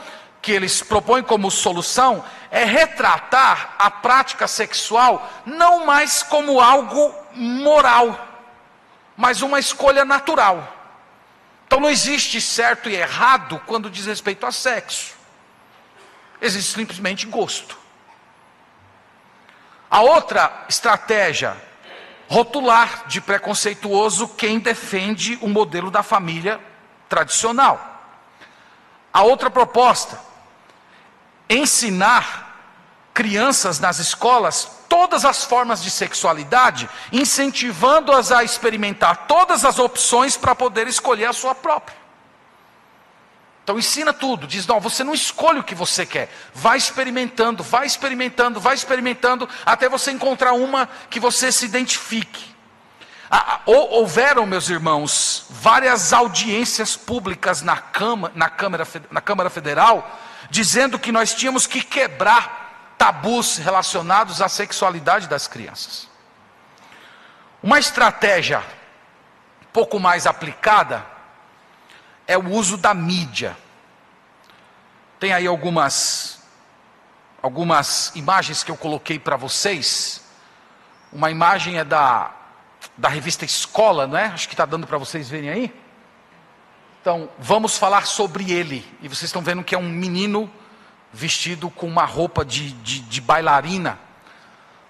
[0.41, 8.27] que eles propõem como solução é retratar a prática sexual não mais como algo moral,
[9.15, 10.75] mas uma escolha natural.
[11.65, 15.13] Então não existe certo e errado quando diz respeito a sexo.
[16.41, 17.77] Existe simplesmente gosto.
[19.91, 21.55] A outra estratégia,
[22.27, 26.59] rotular de preconceituoso quem defende o modelo da família
[27.07, 28.03] tradicional.
[29.11, 30.19] A outra proposta,
[31.49, 32.49] ensinar
[33.13, 40.55] crianças nas escolas todas as formas de sexualidade, incentivando-as a experimentar todas as opções para
[40.55, 41.97] poder escolher a sua própria.
[43.63, 47.85] Então ensina tudo, diz: não, você não escolhe o que você quer, vai experimentando, vai
[47.85, 52.49] experimentando, vai experimentando, até você encontrar uma que você se identifique.
[53.67, 58.33] Houveram, meus irmãos, várias audiências públicas na Câmara,
[59.11, 62.68] na Câmara, Federal, dizendo que nós tínhamos que quebrar
[62.99, 66.09] tabus relacionados à sexualidade das crianças.
[67.63, 68.61] Uma estratégia
[69.71, 71.05] pouco mais aplicada
[72.27, 73.55] é o uso da mídia.
[75.17, 76.43] Tem aí algumas
[77.41, 80.21] algumas imagens que eu coloquei para vocês.
[81.11, 82.31] Uma imagem é da
[82.97, 84.25] da revista Escola, não é?
[84.25, 85.73] Acho que está dando para vocês verem aí.
[87.01, 88.85] Então, vamos falar sobre ele.
[89.01, 90.51] E vocês estão vendo que é um menino
[91.11, 93.99] vestido com uma roupa de, de, de bailarina.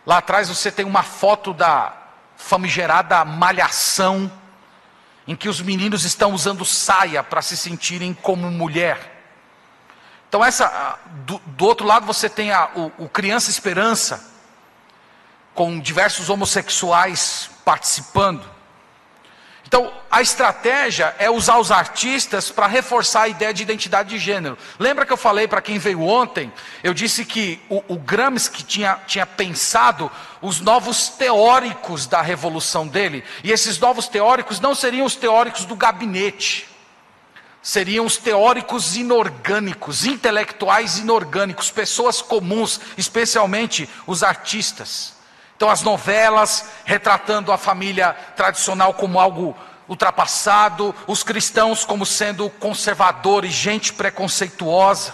[0.06, 1.94] Lá atrás você tem uma foto da
[2.36, 4.32] famigerada malhação,
[5.28, 9.18] em que os meninos estão usando saia para se sentirem como mulher.
[10.28, 14.28] Então, essa, do, do outro lado, você tem a, o, o Criança Esperança,
[15.54, 18.59] com diversos homossexuais participando.
[19.70, 24.58] Então, a estratégia é usar os artistas para reforçar a ideia de identidade de gênero.
[24.80, 26.52] Lembra que eu falei para quem veio ontem?
[26.84, 33.24] Eu disse que o, o Gramsci tinha, tinha pensado os novos teóricos da revolução dele.
[33.44, 36.68] E esses novos teóricos não seriam os teóricos do gabinete.
[37.62, 45.19] Seriam os teóricos inorgânicos, intelectuais inorgânicos, pessoas comuns, especialmente os artistas.
[45.60, 49.54] Então, as novelas retratando a família tradicional como algo
[49.90, 55.14] ultrapassado, os cristãos como sendo conservadores, gente preconceituosa.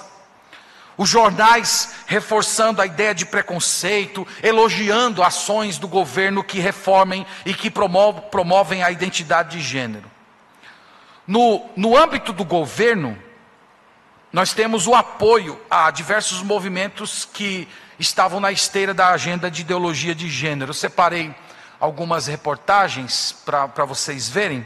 [0.95, 7.71] Os jornais reforçando a ideia de preconceito, elogiando ações do governo que reformem e que
[7.71, 10.12] promovem a identidade de gênero.
[11.25, 13.17] No, no âmbito do governo,
[14.31, 17.67] nós temos o apoio a diversos movimentos que
[17.99, 20.71] estavam na esteira da agenda de ideologia de gênero.
[20.71, 21.34] Eu separei
[21.79, 24.65] algumas reportagens para vocês verem.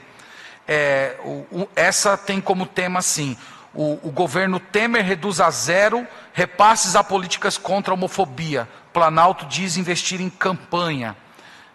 [0.68, 3.38] É, o, o, essa tem como tema assim:
[3.74, 8.68] o, o governo Temer reduz a zero repasses a políticas contra a homofobia.
[8.94, 11.16] Planalto diz investir em campanha.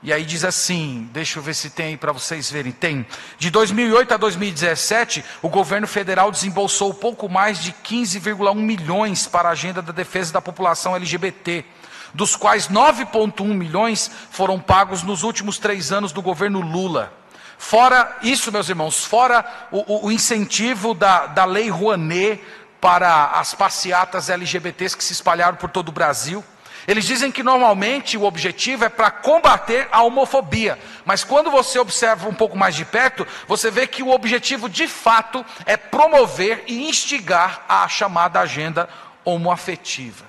[0.05, 2.71] E aí diz assim, deixa eu ver se tem aí para vocês verem.
[2.71, 3.07] Tem.
[3.39, 9.53] De 2008 a 2017, o governo federal desembolsou pouco mais de 15,1 milhões para a
[9.53, 11.65] agenda da defesa da população LGBT,
[12.13, 17.11] dos quais 9,1 milhões foram pagos nos últimos três anos do governo Lula.
[17.57, 22.45] Fora isso, meus irmãos, fora o, o incentivo da, da Lei Rouanet
[22.79, 26.45] para as passeatas LGBTs que se espalharam por todo o Brasil.
[26.87, 32.29] Eles dizem que normalmente o objetivo é para combater a homofobia, mas quando você observa
[32.29, 36.89] um pouco mais de perto, você vê que o objetivo de fato é promover e
[36.89, 38.89] instigar a chamada agenda
[39.25, 40.27] homoafetiva.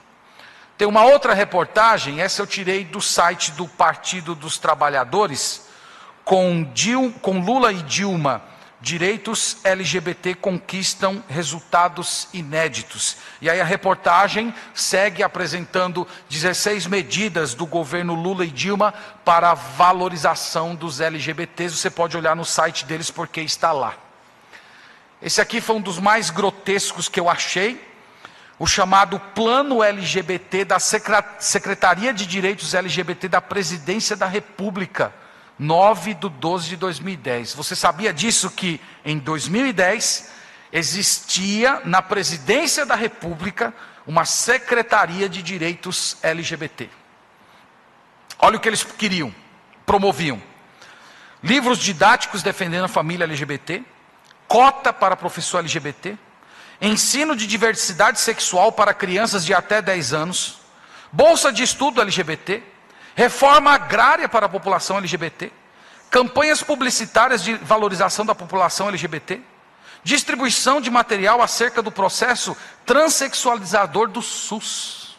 [0.78, 5.68] Tem uma outra reportagem, essa eu tirei do site do Partido dos Trabalhadores,
[6.24, 8.55] com, Dil, com Lula e Dilma
[8.86, 13.18] Direitos LGBT conquistam resultados inéditos.
[13.42, 18.94] E aí a reportagem segue apresentando 16 medidas do governo Lula e Dilma
[19.26, 21.78] para a valorização dos LGBTs.
[21.78, 23.96] Você pode olhar no site deles porque está lá.
[25.20, 27.84] Esse aqui foi um dos mais grotescos que eu achei.
[28.60, 35.12] O chamado Plano LGBT da Secretaria de Direitos LGBT da Presidência da República
[35.58, 37.54] 9 de 12 de 2010.
[37.54, 40.32] Você sabia disso que em 2010
[40.72, 43.74] existia na presidência da República
[44.06, 46.90] uma secretaria de direitos LGBT.
[48.40, 49.34] Olha o que eles queriam,
[49.86, 50.42] promoviam:
[51.42, 53.84] livros didáticos defendendo a família LGBT,
[54.48, 56.18] cota para professor LGBT,
[56.82, 60.60] ensino de diversidade sexual para crianças de até 10 anos,
[61.12, 62.62] bolsa de estudo LGBT,
[63.16, 65.52] reforma agrária para a população LGBT,
[66.12, 69.42] campanhas publicitárias de valorização da população LGBT,
[70.04, 75.18] distribuição de material acerca do processo transexualizador do SUS.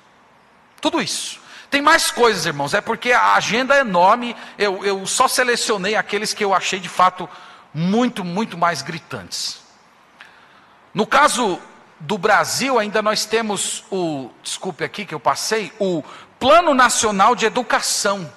[0.81, 1.41] Tudo isso.
[1.69, 6.33] Tem mais coisas, irmãos, é porque a agenda é enorme, eu, eu só selecionei aqueles
[6.33, 7.29] que eu achei de fato
[7.75, 9.61] muito, muito mais gritantes.
[10.95, 11.61] No caso
[11.99, 16.03] do Brasil, ainda nós temos o, desculpe aqui que eu passei, o
[16.47, 18.33] Plano Nacional de Educação,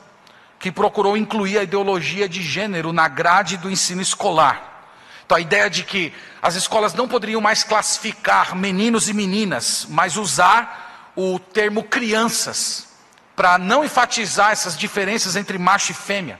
[0.58, 4.90] que procurou incluir a ideologia de gênero na grade do ensino escolar.
[5.24, 10.18] Então, a ideia de que as escolas não poderiam mais classificar meninos e meninas, mas
[10.18, 12.88] usar o termo crianças,
[13.36, 16.40] para não enfatizar essas diferenças entre macho e fêmea.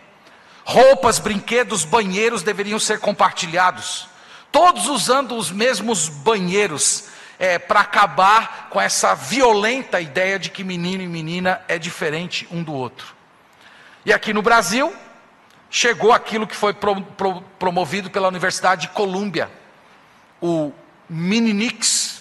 [0.66, 4.08] Roupas, brinquedos, banheiros deveriam ser compartilhados,
[4.52, 7.04] todos usando os mesmos banheiros,
[7.40, 12.62] é, para acabar com essa violenta ideia de que menino e menina é diferente um
[12.62, 13.16] do outro.
[14.06, 14.94] E aqui no Brasil,
[15.70, 19.50] chegou aquilo que foi pro, pro, promovido pela Universidade de Colômbia,
[20.42, 20.74] o
[21.10, 22.20] Mininix.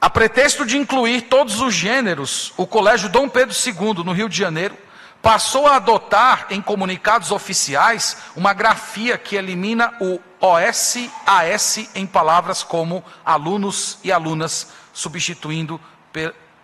[0.00, 4.38] A pretexto de incluir todos os gêneros, o Colégio Dom Pedro II, no Rio de
[4.38, 4.76] Janeiro,
[5.22, 12.62] passou a adotar em comunicados oficiais uma grafia que elimina o OS, AS em palavras
[12.62, 15.80] como alunos e alunas, substituindo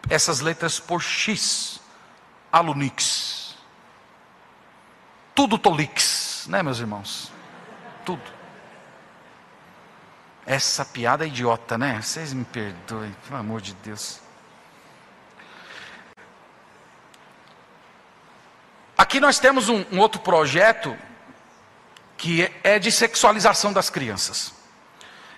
[0.09, 1.81] essas letras por X,
[2.51, 3.57] alunix.
[5.35, 7.33] Tudo tolix, né, meus irmãos?
[8.05, 8.23] Tudo.
[10.47, 12.01] Essa piada é idiota, né?
[12.03, 14.22] Vocês me perdoem, pelo amor de Deus.
[18.97, 20.97] Aqui nós temos um, um outro projeto
[22.17, 24.53] que é de sexualização das crianças.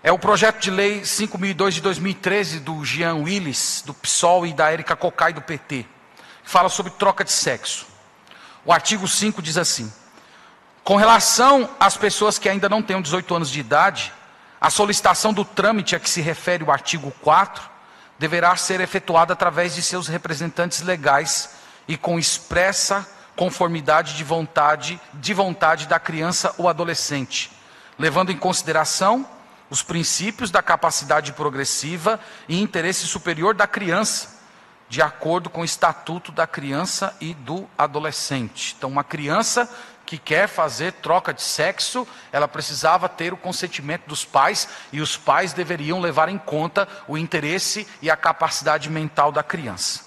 [0.03, 4.71] É o projeto de lei 5002 de 2013 do Jean Willis, do PSOL e da
[4.71, 5.87] Érica Cocai do PT,
[6.45, 7.87] que fala sobre troca de sexo.
[8.67, 9.91] O artigo 5 diz assim:
[10.83, 14.13] Com relação às pessoas que ainda não tenham 18 anos de idade,
[14.61, 17.71] a solicitação do trâmite a que se refere o artigo 4
[18.19, 21.51] deverá ser efetuada através de seus representantes legais
[21.89, 27.51] e com expressa conformidade de vontade, de vontade da criança ou adolescente,
[27.99, 29.29] levando em consideração
[29.71, 34.43] os princípios da capacidade progressiva e interesse superior da criança,
[34.89, 38.75] de acordo com o estatuto da criança e do adolescente.
[38.77, 39.69] Então, uma criança
[40.05, 45.17] que quer fazer troca de sexo, ela precisava ter o consentimento dos pais e os
[45.17, 50.05] pais deveriam levar em conta o interesse e a capacidade mental da criança.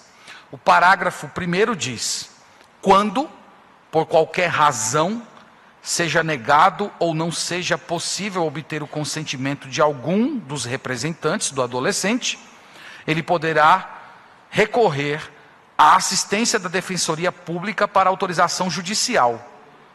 [0.52, 2.37] O parágrafo primeiro diz:
[2.82, 3.30] quando,
[3.92, 5.22] por qualquer razão,
[5.82, 12.38] seja negado ou não seja possível obter o consentimento de algum dos representantes do adolescente,
[13.08, 13.98] ele poderá
[14.50, 15.22] recorrer
[15.78, 19.42] à assistência da Defensoria Pública para autorização judicial,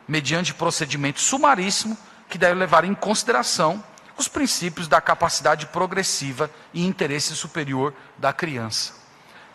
[0.08, 1.96] mediante procedimento sumaríssimo
[2.28, 3.84] que deve levar em consideração
[4.16, 8.94] os princípios da capacidade progressiva e interesse superior da criança.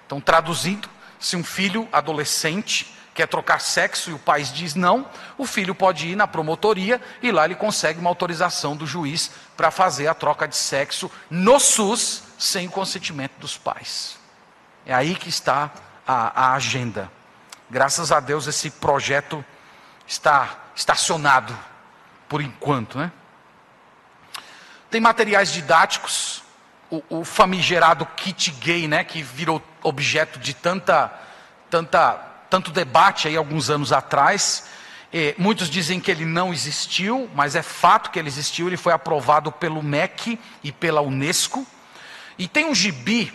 [0.06, 5.10] Então, traduzindo, se um filho adolescente quer trocar sexo e o pai diz não,
[5.40, 9.72] o filho pode ir na promotoria e lá ele consegue uma autorização do juiz para
[9.72, 14.20] fazer a troca de sexo no SUS sem o consentimento dos pais.
[14.86, 15.72] É aí que está
[16.08, 17.12] a, a agenda.
[17.68, 19.44] Graças a Deus esse projeto
[20.06, 21.58] está estacionado
[22.30, 23.12] por enquanto, né?
[24.92, 26.44] Tem materiais didáticos,
[26.92, 31.12] o, o famigerado kit gay, né, que virou objeto de tanta,
[31.68, 34.68] tanta tanto debate aí alguns anos atrás.
[35.12, 38.68] Eh, muitos dizem que ele não existiu, mas é fato que ele existiu.
[38.68, 41.66] Ele foi aprovado pelo MEC e pela Unesco.
[42.38, 43.34] E tem um gibi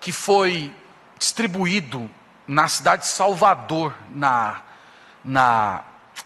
[0.00, 0.72] que foi
[1.18, 2.10] distribuído
[2.46, 4.62] na cidade de Salvador, na,
[5.24, 5.84] na,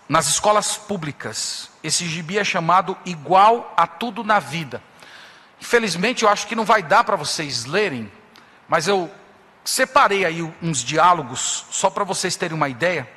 [0.09, 1.71] nas escolas públicas.
[1.83, 4.83] Esse gibi é chamado Igual a Tudo na Vida.
[5.61, 8.11] Infelizmente, eu acho que não vai dar para vocês lerem,
[8.69, 9.11] mas eu
[9.65, 13.09] separei aí uns diálogos, só para vocês terem uma ideia.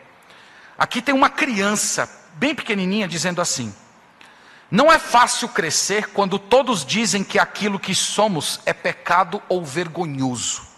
[0.78, 3.74] Aqui tem uma criança, bem pequenininha, dizendo assim:
[4.70, 10.76] Não é fácil crescer quando todos dizem que aquilo que somos é pecado ou vergonhoso.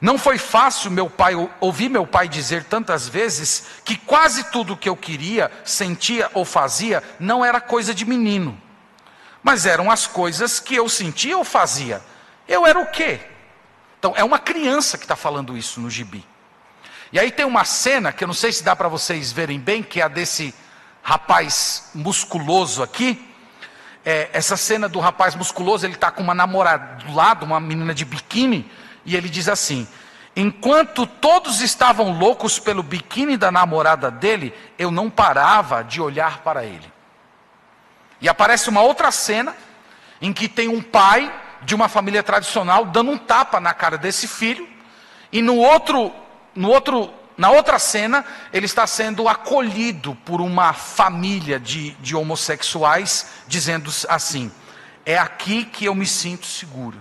[0.00, 4.88] Não foi fácil meu pai ouvir meu pai dizer tantas vezes que quase tudo que
[4.88, 8.60] eu queria, sentia ou fazia não era coisa de menino,
[9.42, 12.00] mas eram as coisas que eu sentia ou fazia.
[12.46, 13.20] Eu era o quê?
[13.98, 16.24] Então, é uma criança que está falando isso no gibi.
[17.12, 19.82] E aí tem uma cena que eu não sei se dá para vocês verem bem,
[19.82, 20.54] que é a desse
[21.02, 23.26] rapaz musculoso aqui.
[24.04, 27.94] É, essa cena do rapaz musculoso, ele está com uma namorada do lado, uma menina
[27.94, 28.70] de biquíni,
[29.04, 29.88] e ele diz assim:
[30.36, 36.64] Enquanto todos estavam loucos pelo biquíni da namorada dele, eu não parava de olhar para
[36.64, 36.92] ele.
[38.20, 39.56] E aparece uma outra cena
[40.20, 41.32] em que tem um pai
[41.62, 44.68] de uma família tradicional dando um tapa na cara desse filho,
[45.32, 46.12] e no outro,
[46.54, 53.26] no outro, na outra cena, ele está sendo acolhido por uma família de, de homossexuais,
[53.46, 54.50] dizendo assim:
[55.04, 57.00] é aqui que eu me sinto seguro.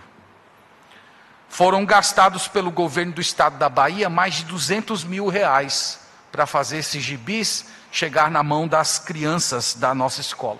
[1.49, 5.99] Foram gastados pelo governo do estado da Bahia mais de 200 mil reais
[6.31, 10.59] para fazer esses gibis chegar na mão das crianças da nossa escola.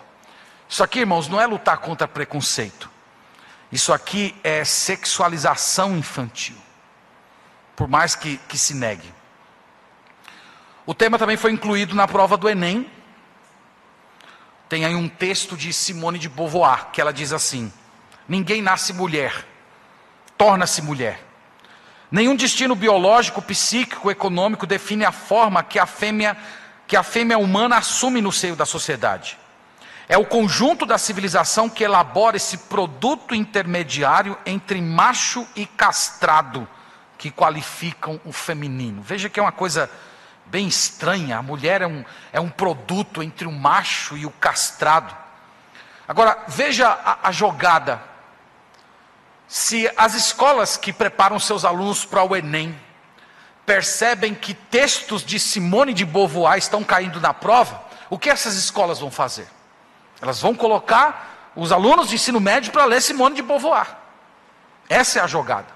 [0.68, 2.90] Isso aqui, irmãos, não é lutar contra preconceito.
[3.72, 6.56] Isso aqui é sexualização infantil,
[7.76, 9.14] por mais que, que se negue.
[10.86, 12.90] O tema também foi incluído na prova do Enem.
[14.70, 17.72] Tem aí um texto de Simone de Beauvoir, que ela diz assim:
[18.28, 19.46] Ninguém nasce mulher,
[20.38, 21.26] torna-se mulher.
[22.10, 26.38] Nenhum destino biológico, psíquico, econômico define a forma que a fêmea,
[26.88, 29.38] que a fêmea humana assume no seio da sociedade.
[30.10, 36.66] É o conjunto da civilização que elabora esse produto intermediário entre macho e castrado,
[37.18, 39.02] que qualificam o feminino.
[39.02, 39.90] Veja que é uma coisa
[40.46, 41.38] bem estranha.
[41.38, 45.14] A mulher é um, é um produto entre o macho e o castrado.
[46.08, 48.02] Agora, veja a, a jogada.
[49.46, 52.80] Se as escolas que preparam seus alunos para o Enem
[53.66, 59.00] percebem que textos de Simone de Beauvoir estão caindo na prova, o que essas escolas
[59.00, 59.57] vão fazer?
[60.22, 63.96] Elas vão colocar os alunos de ensino médio para ler Simone de Beauvoir.
[64.90, 65.68] Essa é a jogada.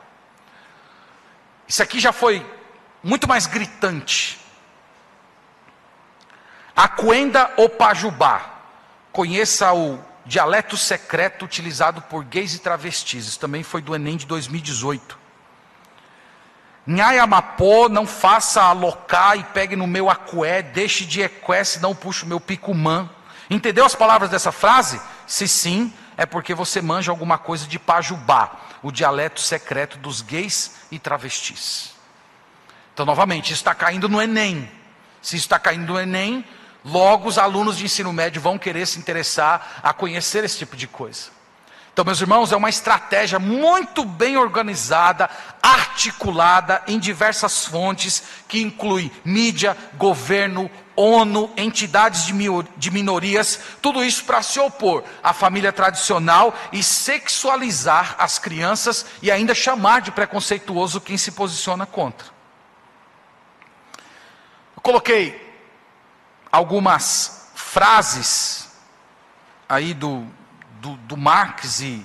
[1.68, 2.46] Isso aqui já foi
[3.04, 4.42] muito mais gritante
[6.76, 8.42] Aquenda ou Pajubá.
[9.12, 13.28] Conheça o dialeto secreto utilizado por gays e travestis.
[13.28, 15.20] Isso também foi do Enem de 2018.
[16.88, 22.40] Nhayamapô, não faça alocar e pegue no meu acué, deixe de equé, senão puxo meu
[22.40, 23.08] picumã.
[23.52, 25.02] Entendeu as palavras dessa frase?
[25.28, 28.50] Se sim, é porque você manja alguma coisa de Pajubá,
[28.82, 31.92] o dialeto secreto dos gays e travestis.
[32.94, 34.72] Então, novamente, isso está caindo no Enem.
[35.22, 36.46] Se está caindo no Enem,
[36.86, 40.88] logo os alunos de ensino médio vão querer se interessar a conhecer esse tipo de
[40.88, 41.30] coisa.
[41.92, 45.30] Então, meus irmãos, é uma estratégia muito bem organizada,
[45.62, 54.44] articulada em diversas fontes, que inclui mídia, governo, ONU, entidades de minorias, tudo isso para
[54.44, 61.18] se opor à família tradicional e sexualizar as crianças e ainda chamar de preconceituoso quem
[61.18, 62.28] se posiciona contra.
[64.76, 65.50] Eu coloquei
[66.52, 68.70] algumas frases
[69.70, 70.28] aí do
[70.82, 72.04] do, do Marx e,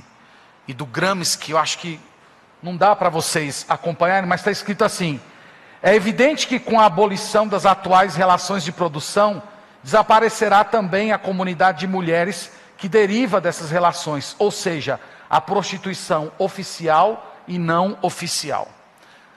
[0.69, 1.99] e do Gramsci, que eu acho que
[2.63, 5.21] não dá para vocês acompanharem, mas está escrito assim:
[5.83, 9.43] é evidente que com a abolição das atuais relações de produção,
[9.83, 15.01] desaparecerá também a comunidade de mulheres que deriva dessas relações, ou seja,
[15.31, 18.69] a prostituição oficial e não oficial.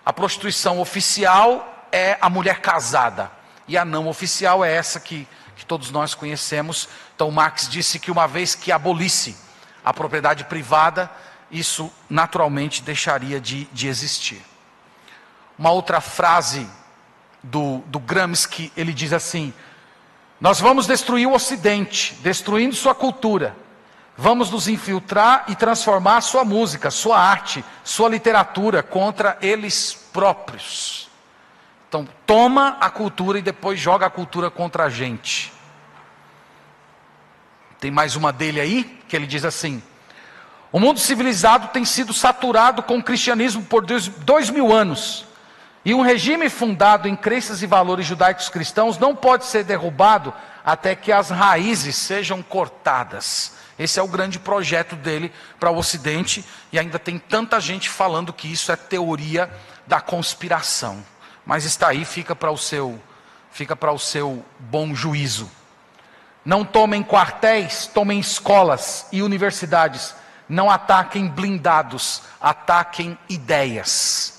[0.06, 3.32] A prostituição oficial é a mulher casada,
[3.68, 5.28] e a não oficial é essa que
[5.60, 6.88] que todos nós conhecemos.
[7.14, 9.36] Então, Marx disse que uma vez que abolisse
[9.84, 11.12] a propriedade privada,
[11.52, 14.42] isso naturalmente deixaria de, de existir.
[15.60, 16.66] Uma outra frase
[17.44, 19.54] do, do Gramsci, ele diz assim:
[20.40, 23.54] Nós vamos destruir o Ocidente, destruindo sua cultura.
[24.16, 31.10] Vamos nos infiltrar e transformar sua música, sua arte, sua literatura contra eles próprios.
[31.90, 35.52] Então, toma a cultura e depois joga a cultura contra a gente.
[37.82, 39.84] Tem mais uma dele aí, que ele diz assim:
[40.72, 45.28] O mundo civilizado tem sido saturado com o cristianismo por dois, dois mil anos.
[45.84, 50.34] E um regime fundado em crenças e valores judaicos cristãos não pode ser derrubado
[50.66, 53.54] até que as raízes sejam cortadas.
[53.78, 58.34] Esse é o grande projeto dele para o Ocidente, e ainda tem tanta gente falando
[58.34, 59.50] que isso é teoria
[59.88, 61.02] da conspiração
[61.50, 63.02] mas está aí, fica para o seu,
[63.50, 65.50] fica para o seu bom juízo.
[66.46, 70.14] Não tomem quartéis, tomem escolas e universidades.
[70.48, 74.39] Não ataquem blindados, ataquem ideias.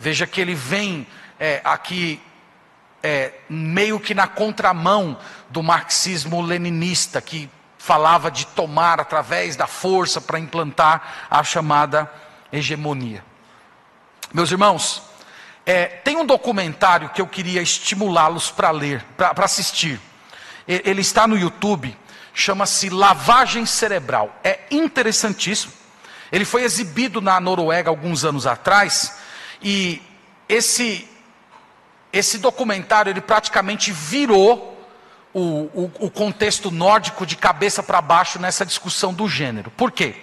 [0.00, 1.06] Veja que ele vem
[1.38, 2.18] é, aqui
[3.02, 5.18] é, meio que na contramão
[5.50, 12.10] do marxismo leninista, que falava de tomar através da força para implantar a chamada
[12.50, 13.22] hegemonia.
[14.32, 15.02] Meus irmãos,
[15.66, 20.00] é, tem um documentário que eu queria estimulá-los para ler, para assistir.
[20.66, 21.94] Ele está no YouTube,
[22.32, 24.34] chama-se Lavagem Cerebral.
[24.42, 25.74] É interessantíssimo.
[26.32, 29.20] Ele foi exibido na Noruega alguns anos atrás
[29.62, 30.00] e
[30.48, 31.06] esse
[32.12, 34.76] esse documentário ele praticamente virou
[35.32, 39.70] o, o, o contexto nórdico de cabeça para baixo nessa discussão do gênero.
[39.70, 40.16] Por quê?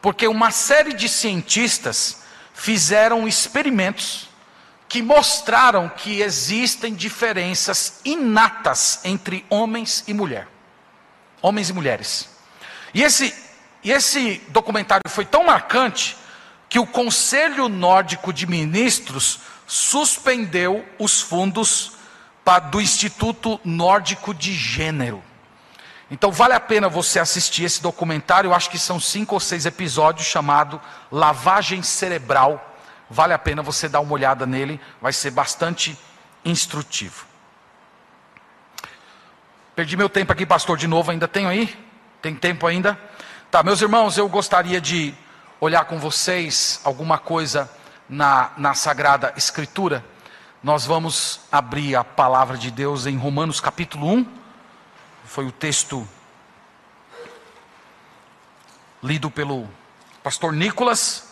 [0.00, 2.22] Porque uma série de cientistas
[2.54, 4.28] fizeram experimentos
[4.88, 10.48] que mostraram que existem diferenças inatas entre homens e mulher.
[11.42, 12.28] Homens e mulheres.
[12.94, 13.34] E esse,
[13.82, 16.16] e esse documentário foi tão marcante
[16.68, 21.92] que o Conselho Nórdico de Ministros suspendeu os fundos
[22.70, 25.22] do Instituto Nórdico de Gênero.
[26.10, 29.66] Então vale a pena você assistir esse documentário, eu acho que são cinco ou seis
[29.66, 30.80] episódios, chamado
[31.12, 32.68] Lavagem Cerebral
[33.10, 35.98] Vale a pena você dar uma olhada nele, vai ser bastante
[36.44, 37.26] instrutivo.
[39.74, 41.74] Perdi meu tempo aqui, pastor, de novo, ainda tenho aí?
[42.20, 43.00] Tem tempo ainda?
[43.50, 45.14] Tá, meus irmãos, eu gostaria de
[45.60, 47.70] olhar com vocês alguma coisa
[48.08, 50.04] na, na Sagrada Escritura.
[50.62, 54.26] Nós vamos abrir a palavra de Deus em Romanos capítulo 1.
[55.24, 56.06] Foi o texto
[59.02, 59.68] lido pelo
[60.22, 61.28] pastor Nicolas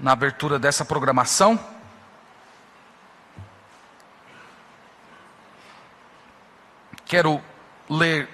[0.00, 1.58] na abertura dessa programação.
[7.04, 7.40] Quero
[7.88, 8.28] ler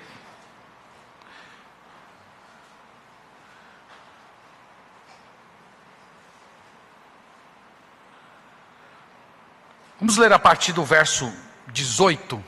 [9.99, 11.33] Vamos ler a partir do verso
[11.69, 12.43] 18.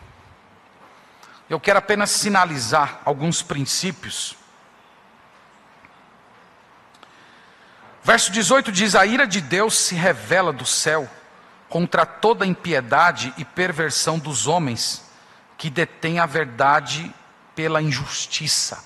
[1.49, 4.37] Eu quero apenas sinalizar alguns princípios
[8.09, 11.07] Verso 18 diz: A ira de Deus se revela do céu
[11.69, 15.11] contra toda impiedade e perversão dos homens
[15.59, 17.15] que detém a verdade
[17.55, 18.83] pela injustiça.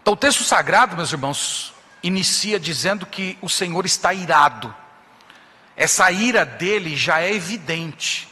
[0.00, 4.74] Então, o texto sagrado, meus irmãos, inicia dizendo que o Senhor está irado.
[5.80, 8.28] Essa ira dele já é evidente.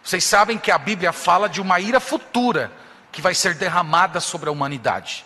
[0.00, 2.70] Vocês sabem que a Bíblia fala de uma ira futura
[3.10, 5.24] que vai ser derramada sobre a humanidade.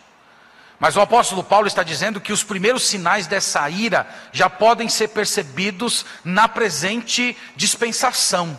[0.80, 5.08] Mas o apóstolo Paulo está dizendo que os primeiros sinais dessa ira já podem ser
[5.08, 8.58] percebidos na presente dispensação.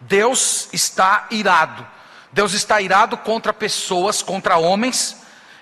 [0.00, 1.86] Deus está irado.
[2.32, 5.16] Deus está irado contra pessoas, contra homens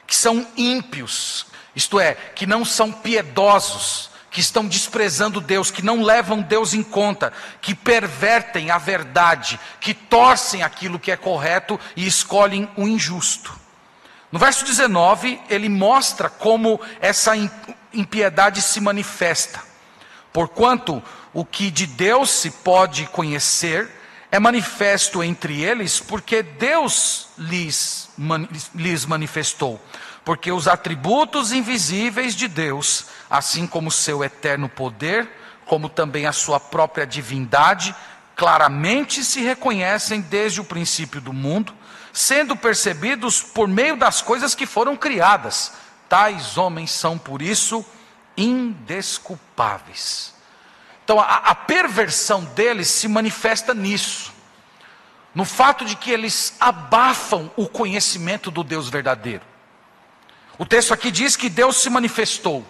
[0.07, 1.45] que são ímpios,
[1.77, 6.83] isto é, que não são piedosos, que estão desprezando Deus, que não levam Deus em
[6.83, 13.59] conta, que pervertem a verdade, que torcem aquilo que é correto e escolhem o injusto.
[14.31, 17.33] No verso 19, ele mostra como essa
[17.93, 19.61] impiedade se manifesta.
[20.33, 21.03] Porquanto
[21.35, 24.00] o que de Deus se pode conhecer
[24.33, 28.09] é manifesto entre eles, porque Deus lhes,
[28.75, 29.81] lhes manifestou.
[30.25, 35.29] Porque os atributos invisíveis de Deus, assim como seu eterno poder,
[35.67, 37.95] como também a sua própria divindade,
[38.37, 41.75] claramente se reconhecem desde o princípio do mundo,
[42.13, 45.73] sendo percebidos por meio das coisas que foram criadas.
[46.09, 47.85] Tais homens são, por isso,
[48.37, 50.35] indesculpáveis.
[51.11, 54.33] Então, a, a perversão deles se manifesta nisso,
[55.35, 59.43] no fato de que eles abafam o conhecimento do Deus verdadeiro.
[60.57, 62.65] O texto aqui diz que Deus se manifestou.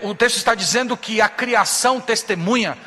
[0.00, 2.78] O texto está dizendo que a criação testemunha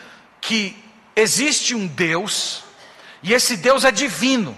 [0.42, 0.84] que
[1.16, 2.64] existe um Deus,
[3.22, 4.58] e esse Deus é divino.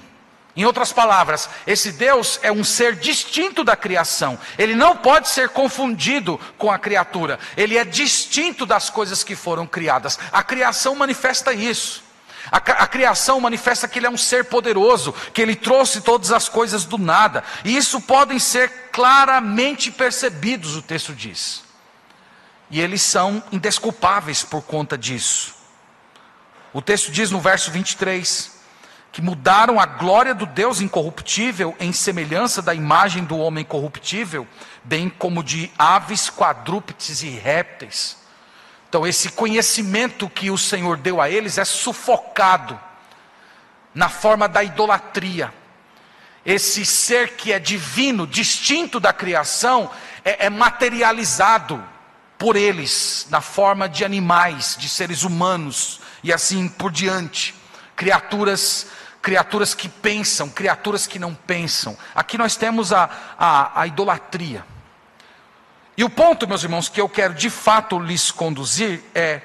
[0.55, 4.39] Em outras palavras, esse Deus é um ser distinto da criação.
[4.57, 7.37] Ele não pode ser confundido com a criatura.
[7.57, 10.17] Ele é distinto das coisas que foram criadas.
[10.31, 12.05] A criação manifesta isso.
[12.49, 16.47] A, a, criação manifesta que ele é um ser poderoso, que ele trouxe todas as
[16.47, 17.43] coisas do nada.
[17.65, 21.63] E isso podem ser claramente percebidos, o texto diz.
[22.69, 25.55] E eles são indesculpáveis por conta disso.
[26.71, 28.54] O texto diz no verso 23:
[29.15, 34.45] que mudaram a glória do Deus incorruptível em semelhança da imagem do homem corruptível,
[34.83, 38.17] bem como de aves, quadrúpedes e répteis.
[38.89, 42.77] Então, esse conhecimento que o Senhor deu a eles é sufocado
[43.93, 45.53] na forma da idolatria.
[46.45, 49.89] Esse ser que é divino, distinto da criação,
[50.25, 51.81] é, é materializado
[52.37, 57.55] por eles na forma de animais, de seres humanos e assim por diante.
[57.95, 58.87] Criaturas
[59.25, 61.97] criaturas que pensam, criaturas que não pensam.
[62.13, 63.09] Aqui nós temos a,
[63.39, 64.63] a, a idolatria.
[65.97, 69.41] E o ponto, meus irmãos, que eu quero de fato lhes conduzir é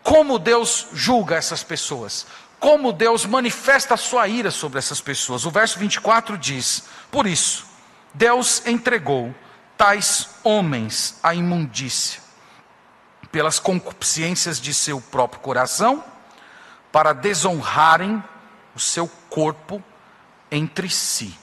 [0.00, 2.24] como Deus julga essas pessoas,
[2.60, 5.44] como Deus manifesta a sua ira sobre essas pessoas.
[5.44, 7.66] O verso 24 diz: Por isso,
[8.14, 9.34] Deus entregou
[9.76, 12.22] tais homens à imundícia,
[13.32, 16.04] pelas concupiscências de seu próprio coração,
[16.92, 18.22] para desonrarem
[18.76, 19.82] o seu corpo
[20.50, 21.36] entre si.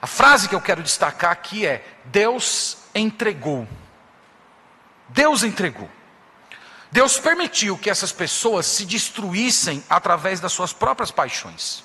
[0.00, 3.68] A frase que eu quero destacar aqui é: Deus entregou.
[5.10, 5.88] Deus entregou.
[6.90, 11.84] Deus permitiu que essas pessoas se destruíssem através das suas próprias paixões.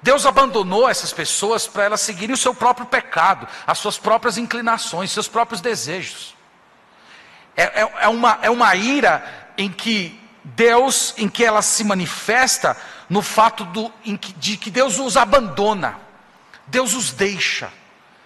[0.00, 5.10] Deus abandonou essas pessoas para elas seguirem o seu próprio pecado, as suas próprias inclinações,
[5.10, 6.34] seus próprios desejos.
[7.56, 12.76] É, é, é, uma, é uma ira em que Deus, em que ela se manifesta
[13.08, 15.98] no fato do, que, de que Deus os abandona,
[16.66, 17.72] Deus os deixa.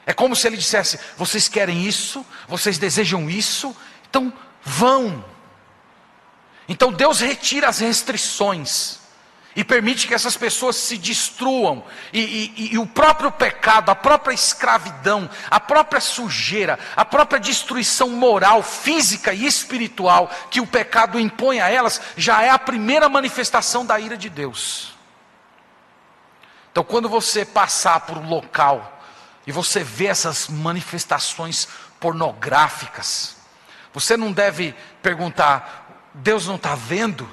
[0.07, 3.77] É como se ele dissesse: vocês querem isso, vocês desejam isso,
[4.09, 5.25] então vão.
[6.69, 9.00] Então Deus retira as restrições
[9.55, 14.33] e permite que essas pessoas se destruam, e, e, e, o próprio pecado, a própria
[14.33, 21.61] escravidão, a própria sujeira, a própria destruição moral, física e espiritual que o pecado impõe
[21.61, 24.95] a elas, já é a primeira manifestação da ira de Deus.
[26.71, 29.03] Então, quando você passar por um local
[29.45, 31.67] e você vê essas manifestações
[31.99, 33.37] pornográficas,
[33.93, 37.29] você não deve perguntar, Deus não está vendo?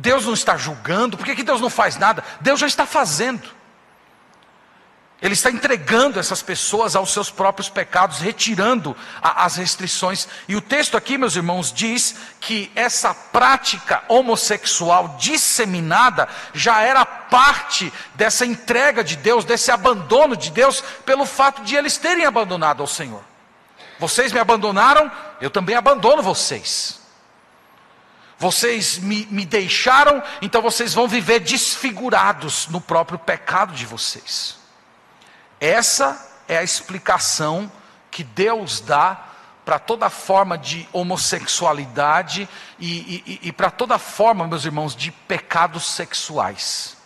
[0.00, 2.24] Deus não está julgando, por que, que Deus não faz nada?
[2.40, 3.60] Deus já está fazendo.
[5.20, 10.26] Ele está entregando essas pessoas aos seus próprios pecados, retirando a, as restrições.
[10.48, 17.92] E o texto aqui, meus irmãos, diz que essa prática homossexual disseminada já era parte
[18.14, 22.86] dessa entrega de Deus, desse abandono de Deus, pelo fato de eles terem abandonado ao
[22.86, 23.22] Senhor.
[23.98, 26.99] Vocês me abandonaram, eu também abandono vocês.
[28.40, 34.56] Vocês me, me deixaram, então vocês vão viver desfigurados no próprio pecado de vocês.
[35.60, 37.70] Essa é a explicação
[38.10, 39.26] que Deus dá
[39.62, 45.84] para toda forma de homossexualidade e, e, e para toda forma, meus irmãos, de pecados
[45.84, 46.96] sexuais.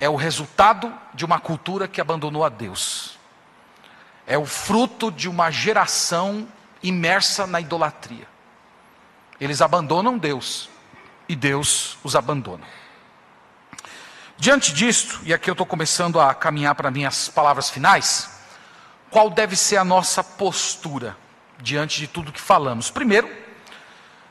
[0.00, 3.18] É o resultado de uma cultura que abandonou a Deus.
[4.26, 6.48] É o fruto de uma geração
[6.82, 8.33] imersa na idolatria.
[9.44, 10.70] Eles abandonam Deus
[11.28, 12.64] e Deus os abandona.
[14.38, 18.30] Diante disto, e aqui eu estou começando a caminhar para minhas palavras finais,
[19.10, 21.14] qual deve ser a nossa postura
[21.60, 22.90] diante de tudo que falamos?
[22.90, 23.30] Primeiro,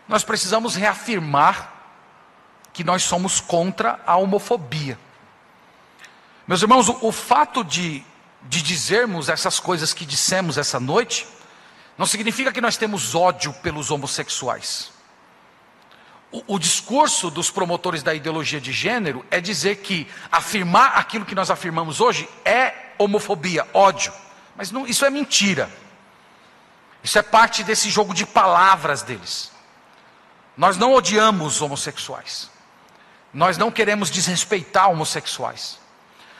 [0.08, 1.72] nós precisamos reafirmar
[2.74, 4.98] que nós somos contra a homofobia.
[6.48, 8.04] Meus irmãos, o, o fato de,
[8.42, 11.28] de dizermos essas coisas que dissemos essa noite,
[12.00, 14.93] não significa que nós temos ódio pelos homossexuais.
[16.48, 21.52] O, discurso dos promotores da ideologia de gênero é dizer que afirmar aquilo que nós
[21.52, 24.12] afirmamos hoje é homofobia, ódio.
[24.56, 25.70] Mas não, isso é mentira.
[27.04, 29.52] Isso é parte desse jogo de palavras deles.
[30.58, 32.50] Nós não odiamos homossexuais.
[33.32, 35.78] Nós não queremos desrespeitar homossexuais.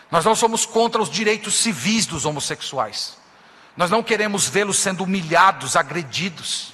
[0.10, 3.16] Nós não somos contra os direitos civis dos homossexuais.
[3.78, 6.73] Nós não queremos vê-los sendo humilhados, agredidos.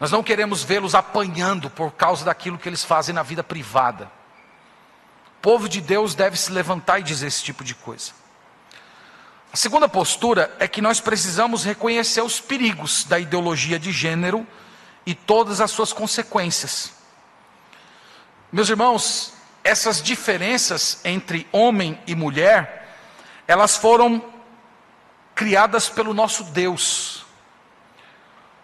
[0.00, 4.10] Nós não queremos vê-los apanhando por causa daquilo que eles fazem na vida privada.
[5.38, 8.12] O povo de Deus deve se levantar e dizer esse tipo de coisa.
[9.52, 14.46] A segunda postura é que nós precisamos reconhecer os perigos da ideologia de gênero
[15.06, 16.92] e todas as suas consequências.
[18.52, 19.32] Meus irmãos,
[19.64, 22.88] essas diferenças entre homem e mulher,
[23.46, 24.22] elas foram
[25.34, 27.17] criadas pelo nosso Deus.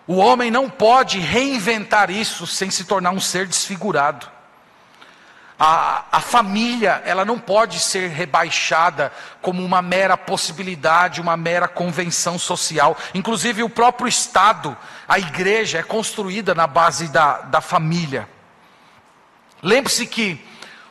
[0.06, 4.28] O homem não pode reinventar isso sem se tornar um ser desfigurado.
[5.58, 12.38] A, a, família, ela não pode ser rebaixada como uma mera possibilidade, uma mera convenção
[12.38, 12.96] social.
[13.14, 14.76] Inclusive, o próprio Estado,
[15.08, 18.28] a igreja, é construída na base da, da família.
[19.62, 20.44] Lembre-se que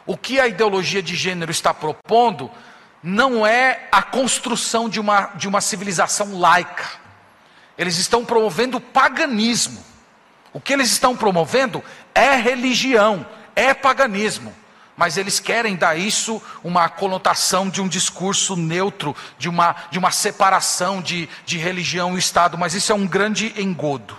[0.05, 2.49] o que a ideologia de gênero está propondo
[3.03, 7.02] não é a construção de uma, de uma civilização laica.
[7.77, 9.83] Eles estão promovendo paganismo.
[10.51, 14.53] O que eles estão promovendo é religião, é paganismo.
[14.95, 20.11] Mas eles querem dar isso uma conotação de um discurso neutro, de uma, de uma
[20.11, 24.15] separação de, de religião e Estado, mas isso é um grande engodo.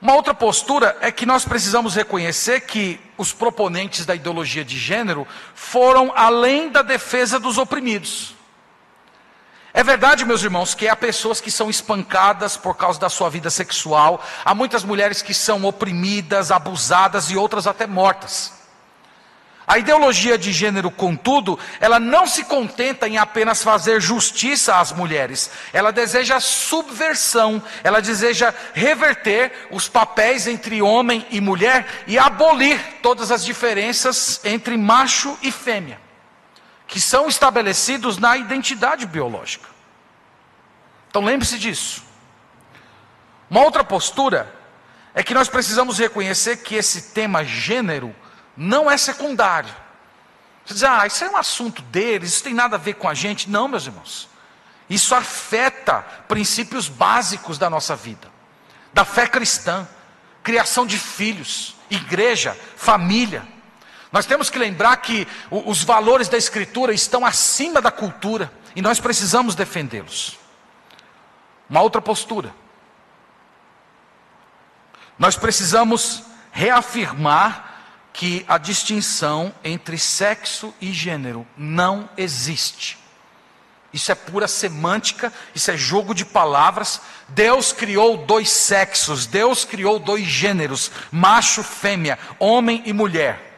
[0.00, 5.24] Uma outra postura é que nós precisamos reconhecer que os proponentes da ideologia de gênero
[5.54, 8.34] foram além da defesa dos oprimidos.
[9.74, 13.48] É verdade, meus irmãos, que há pessoas que são espancadas por causa da sua vida
[13.48, 18.52] sexual, há muitas mulheres que são oprimidas, abusadas e outras até mortas.
[19.66, 25.50] A ideologia de gênero, contudo, ela não se contenta em apenas fazer justiça às mulheres,
[25.72, 33.30] ela deseja subversão, ela deseja reverter os papéis entre homem e mulher e abolir todas
[33.30, 36.11] as diferenças entre macho e fêmea
[36.92, 39.66] que são estabelecidos na identidade biológica.
[41.08, 42.02] Então lembre-se disso.
[43.48, 44.54] Uma outra postura
[45.14, 48.14] é que nós precisamos reconhecer que esse tema gênero
[48.54, 49.74] não é secundário.
[50.66, 53.14] Você diz, ah, isso é um assunto deles, isso tem nada a ver com a
[53.14, 53.48] gente.
[53.48, 54.28] Não, meus irmãos.
[54.86, 58.30] Isso afeta princípios básicos da nossa vida,
[58.92, 59.88] da fé cristã,
[60.42, 63.48] criação de filhos, igreja, família.
[64.12, 69.00] Nós temos que lembrar que os valores da Escritura estão acima da cultura e nós
[69.00, 70.38] precisamos defendê-los.
[71.68, 72.54] Uma outra postura.
[75.18, 77.70] Nós precisamos reafirmar
[78.12, 82.98] que a distinção entre sexo e gênero não existe.
[83.92, 87.00] Isso é pura semântica, isso é jogo de palavras.
[87.28, 93.51] Deus criou dois sexos, Deus criou dois gêneros, macho, fêmea, homem e mulher.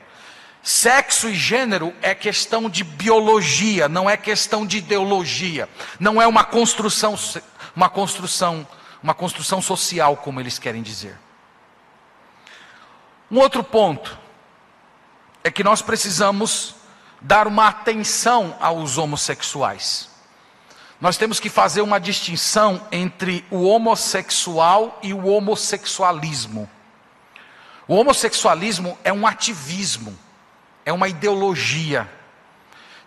[0.65, 5.69] Sexo e gênero é questão de biologia, não é questão de ideologia.
[6.01, 7.19] Não é uma construção,
[7.77, 8.67] uma construção,
[9.03, 11.19] uma construção social, como eles querem dizer.
[13.31, 14.19] Um outro ponto
[15.45, 16.75] é que nós precisamos
[17.21, 20.09] dar uma atenção aos homossexuais.
[20.99, 26.71] Nós temos que fazer uma distinção entre o homossexual e o homossexualismo.
[27.87, 30.25] O homossexualismo é um ativismo
[30.85, 32.09] é uma ideologia.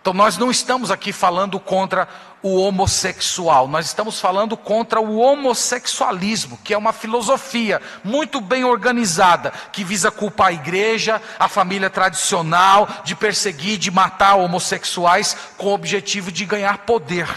[0.01, 2.07] Então nós não estamos aqui falando contra
[2.41, 9.51] o homossexual, nós estamos falando contra o homossexualismo, que é uma filosofia muito bem organizada,
[9.71, 15.73] que visa culpar a igreja, a família tradicional, de perseguir, de matar homossexuais com o
[15.73, 17.27] objetivo de ganhar poder.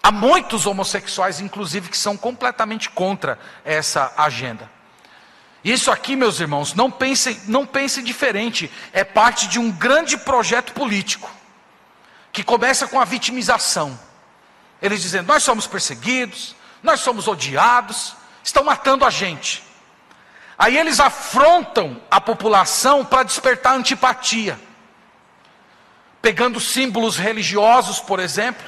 [0.00, 4.75] Há muitos homossexuais, inclusive, que são completamente contra essa agenda.
[5.66, 10.72] Isso aqui, meus irmãos, não pensem, não pensem diferente, é parte de um grande projeto
[10.72, 11.28] político,
[12.32, 13.98] que começa com a vitimização.
[14.80, 16.54] Eles dizendo: nós somos perseguidos,
[16.84, 18.14] nós somos odiados,
[18.44, 19.60] estão matando a gente.
[20.56, 24.56] Aí eles afrontam a população para despertar antipatia,
[26.22, 28.64] pegando símbolos religiosos, por exemplo,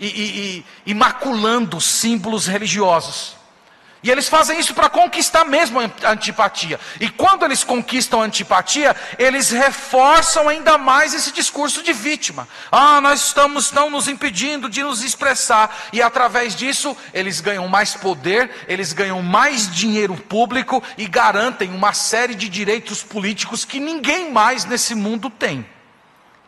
[0.00, 3.38] e, e, e, e maculando símbolos religiosos.
[4.02, 6.80] E eles fazem isso para conquistar mesmo a antipatia.
[6.98, 12.48] E quando eles conquistam a antipatia, eles reforçam ainda mais esse discurso de vítima.
[12.72, 15.88] Ah, nós estamos estão nos impedindo de nos expressar.
[15.92, 21.92] E através disso, eles ganham mais poder, eles ganham mais dinheiro público e garantem uma
[21.92, 25.66] série de direitos políticos que ninguém mais nesse mundo tem.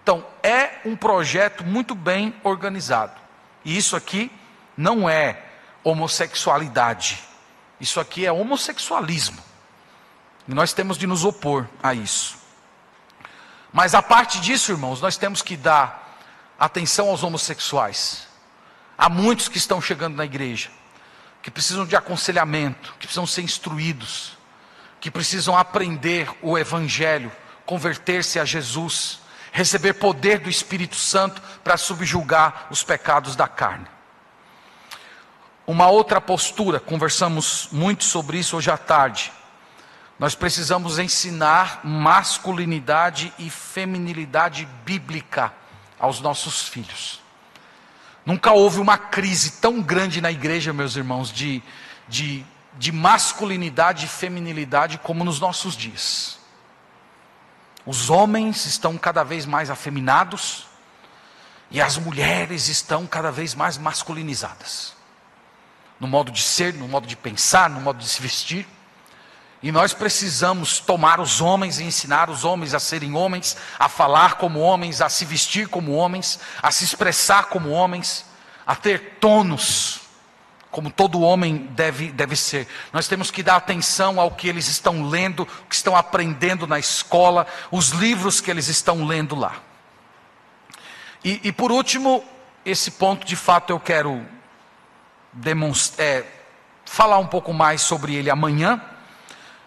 [0.03, 3.21] Então, é um projeto muito bem organizado.
[3.63, 4.31] E isso aqui
[4.77, 5.39] não é
[5.85, 7.32] homossexualidade.
[7.83, 9.43] Isso aqui é homossexualismo.
[10.47, 12.37] E nós temos de nos opor a isso.
[13.73, 16.17] Mas a parte disso, irmãos, nós temos que dar
[16.57, 18.29] atenção aos homossexuais.
[18.97, 20.71] Há muitos que estão chegando na igreja,
[21.43, 24.39] que precisam de aconselhamento, que precisam ser instruídos,
[25.01, 27.33] que precisam aprender o Evangelho,
[27.67, 29.19] converter-se a Jesus,
[29.51, 33.89] receber poder do Espírito Santo para subjugar os pecados da carne.
[35.67, 39.33] Uma outra postura, conversamos muito sobre isso hoje à tarde.
[40.19, 45.53] Nós precisamos ensinar masculinidade e feminilidade bíblica
[46.01, 47.21] aos nossos filhos.
[48.27, 51.63] Nunca houve uma crise tão grande na igreja, meus irmãos, de,
[52.09, 52.45] de,
[52.77, 56.39] de masculinidade e feminilidade como nos nossos dias.
[57.87, 60.67] Os homens estão cada vez mais afeminados
[61.71, 65.02] e as mulheres estão cada vez mais masculinizadas
[66.03, 68.67] no modo de ser, no modo de pensar, no modo de se vestir.
[69.63, 74.35] E nós precisamos tomar os homens e ensinar os homens a serem homens, a falar
[74.35, 78.25] como homens, a se vestir como homens, a se expressar como homens,
[78.67, 80.01] a ter tonos,
[80.73, 82.67] como todo homem deve, deve ser.
[82.93, 86.81] Nós temos que dar atenção ao que eles estão lendo, o que estão aprendendo na
[86.81, 89.55] escola, os livros que eles estão lendo lá.
[91.23, 92.25] E, e por último,
[92.67, 94.27] esse ponto de fato eu quero
[95.99, 96.25] é,
[96.85, 98.81] falar um pouco mais sobre ele amanhã,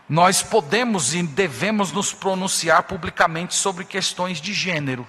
[0.07, 5.07] nós podemos e devemos nos pronunciar publicamente sobre questões de gênero.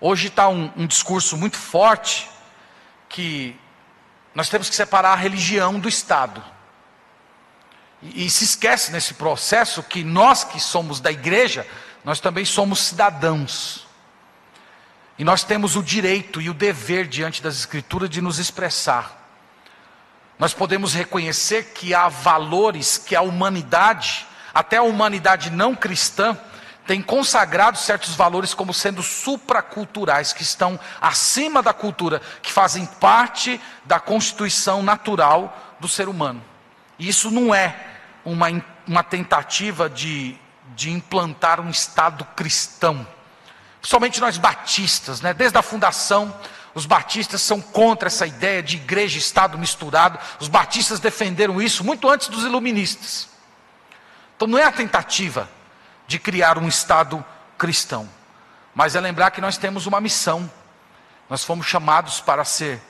[0.00, 2.30] Hoje está um, um discurso muito forte
[3.08, 3.54] que
[4.34, 6.42] nós temos que separar a religião do Estado.
[8.00, 11.66] E, e, se esquece nesse processo que nós que somos da igreja,
[12.02, 13.86] nós também somos cidadãos.
[15.20, 19.20] E nós temos o direito e o dever diante das Escrituras de nos expressar.
[20.38, 26.38] Nós podemos reconhecer que há valores que a humanidade, até a humanidade não cristã,
[26.86, 33.60] tem consagrado certos valores como sendo supraculturais, que estão acima da cultura, que fazem parte
[33.84, 36.42] da constituição natural do ser humano.
[36.98, 37.76] E isso não é
[38.24, 38.46] uma,
[38.86, 40.34] uma tentativa de,
[40.74, 43.06] de implantar um Estado cristão
[43.80, 45.32] Principalmente nós batistas, né?
[45.32, 46.34] desde a fundação,
[46.74, 50.18] os batistas são contra essa ideia de igreja e Estado misturado.
[50.38, 53.28] Os batistas defenderam isso muito antes dos iluministas.
[54.36, 55.48] Então não é a tentativa
[56.06, 57.24] de criar um Estado
[57.58, 58.08] cristão,
[58.74, 60.50] mas é lembrar que nós temos uma missão.
[61.28, 62.80] Nós fomos chamados para ser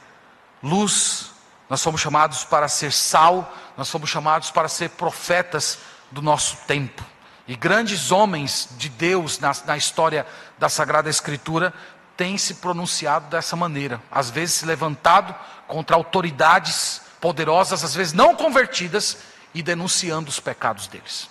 [0.63, 1.31] luz,
[1.69, 5.79] nós fomos chamados para ser sal, nós fomos chamados para ser profetas
[6.11, 7.05] do nosso tempo.
[7.51, 10.25] E grandes homens de Deus na, na história
[10.57, 11.75] da Sagrada Escritura
[12.17, 15.35] têm se pronunciado dessa maneira, às vezes se levantado
[15.67, 19.17] contra autoridades poderosas, às vezes não convertidas,
[19.53, 21.29] e denunciando os pecados deles.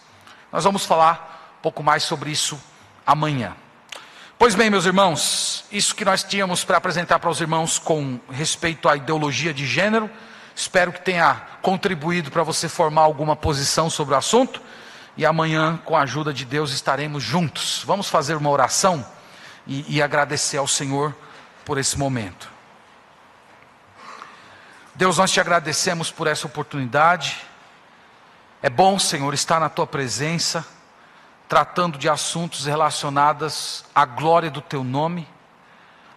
[0.51, 2.61] Nós vamos falar um pouco mais sobre isso
[3.07, 3.55] amanhã.
[4.37, 8.89] Pois bem, meus irmãos, isso que nós tínhamos para apresentar para os irmãos com respeito
[8.89, 10.11] à ideologia de gênero,
[10.53, 14.61] espero que tenha contribuído para você formar alguma posição sobre o assunto
[15.17, 17.83] e amanhã, com a ajuda de Deus, estaremos juntos.
[17.85, 19.05] Vamos fazer uma oração
[19.67, 21.15] e, e agradecer ao Senhor
[21.65, 22.49] por esse momento.
[24.95, 27.41] Deus, nós te agradecemos por essa oportunidade.
[28.61, 30.65] É bom, Senhor, estar na tua presença,
[31.47, 35.27] tratando de assuntos relacionados à glória do teu nome,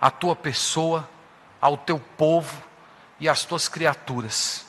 [0.00, 1.08] à tua pessoa,
[1.60, 2.60] ao teu povo
[3.20, 4.66] e às tuas criaturas.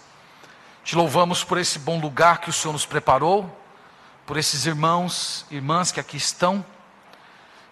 [0.83, 3.62] Te louvamos por esse bom lugar que o Senhor nos preparou,
[4.25, 6.65] por esses irmãos, irmãs que aqui estão.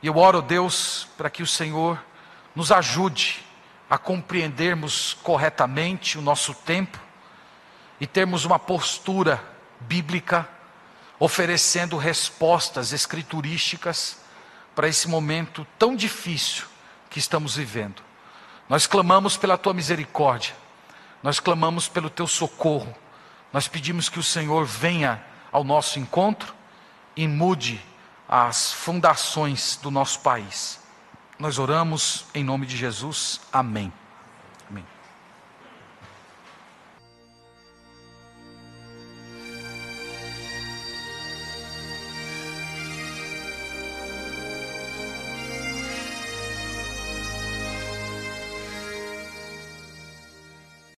[0.01, 2.03] E eu oro, Deus, para que o Senhor
[2.55, 3.45] nos ajude
[3.89, 6.99] a compreendermos corretamente o nosso tempo
[7.99, 9.43] e termos uma postura
[9.79, 10.47] bíblica,
[11.19, 14.17] oferecendo respostas escriturísticas
[14.75, 16.65] para esse momento tão difícil
[17.09, 18.01] que estamos vivendo.
[18.67, 20.55] Nós clamamos pela tua misericórdia,
[21.21, 22.95] nós clamamos pelo teu socorro,
[23.53, 26.53] nós pedimos que o Senhor venha ao nosso encontro
[27.15, 27.81] e mude
[28.27, 30.79] as fundações do nosso país.
[31.37, 33.41] Nós oramos em nome de Jesus.
[33.51, 33.91] Amém.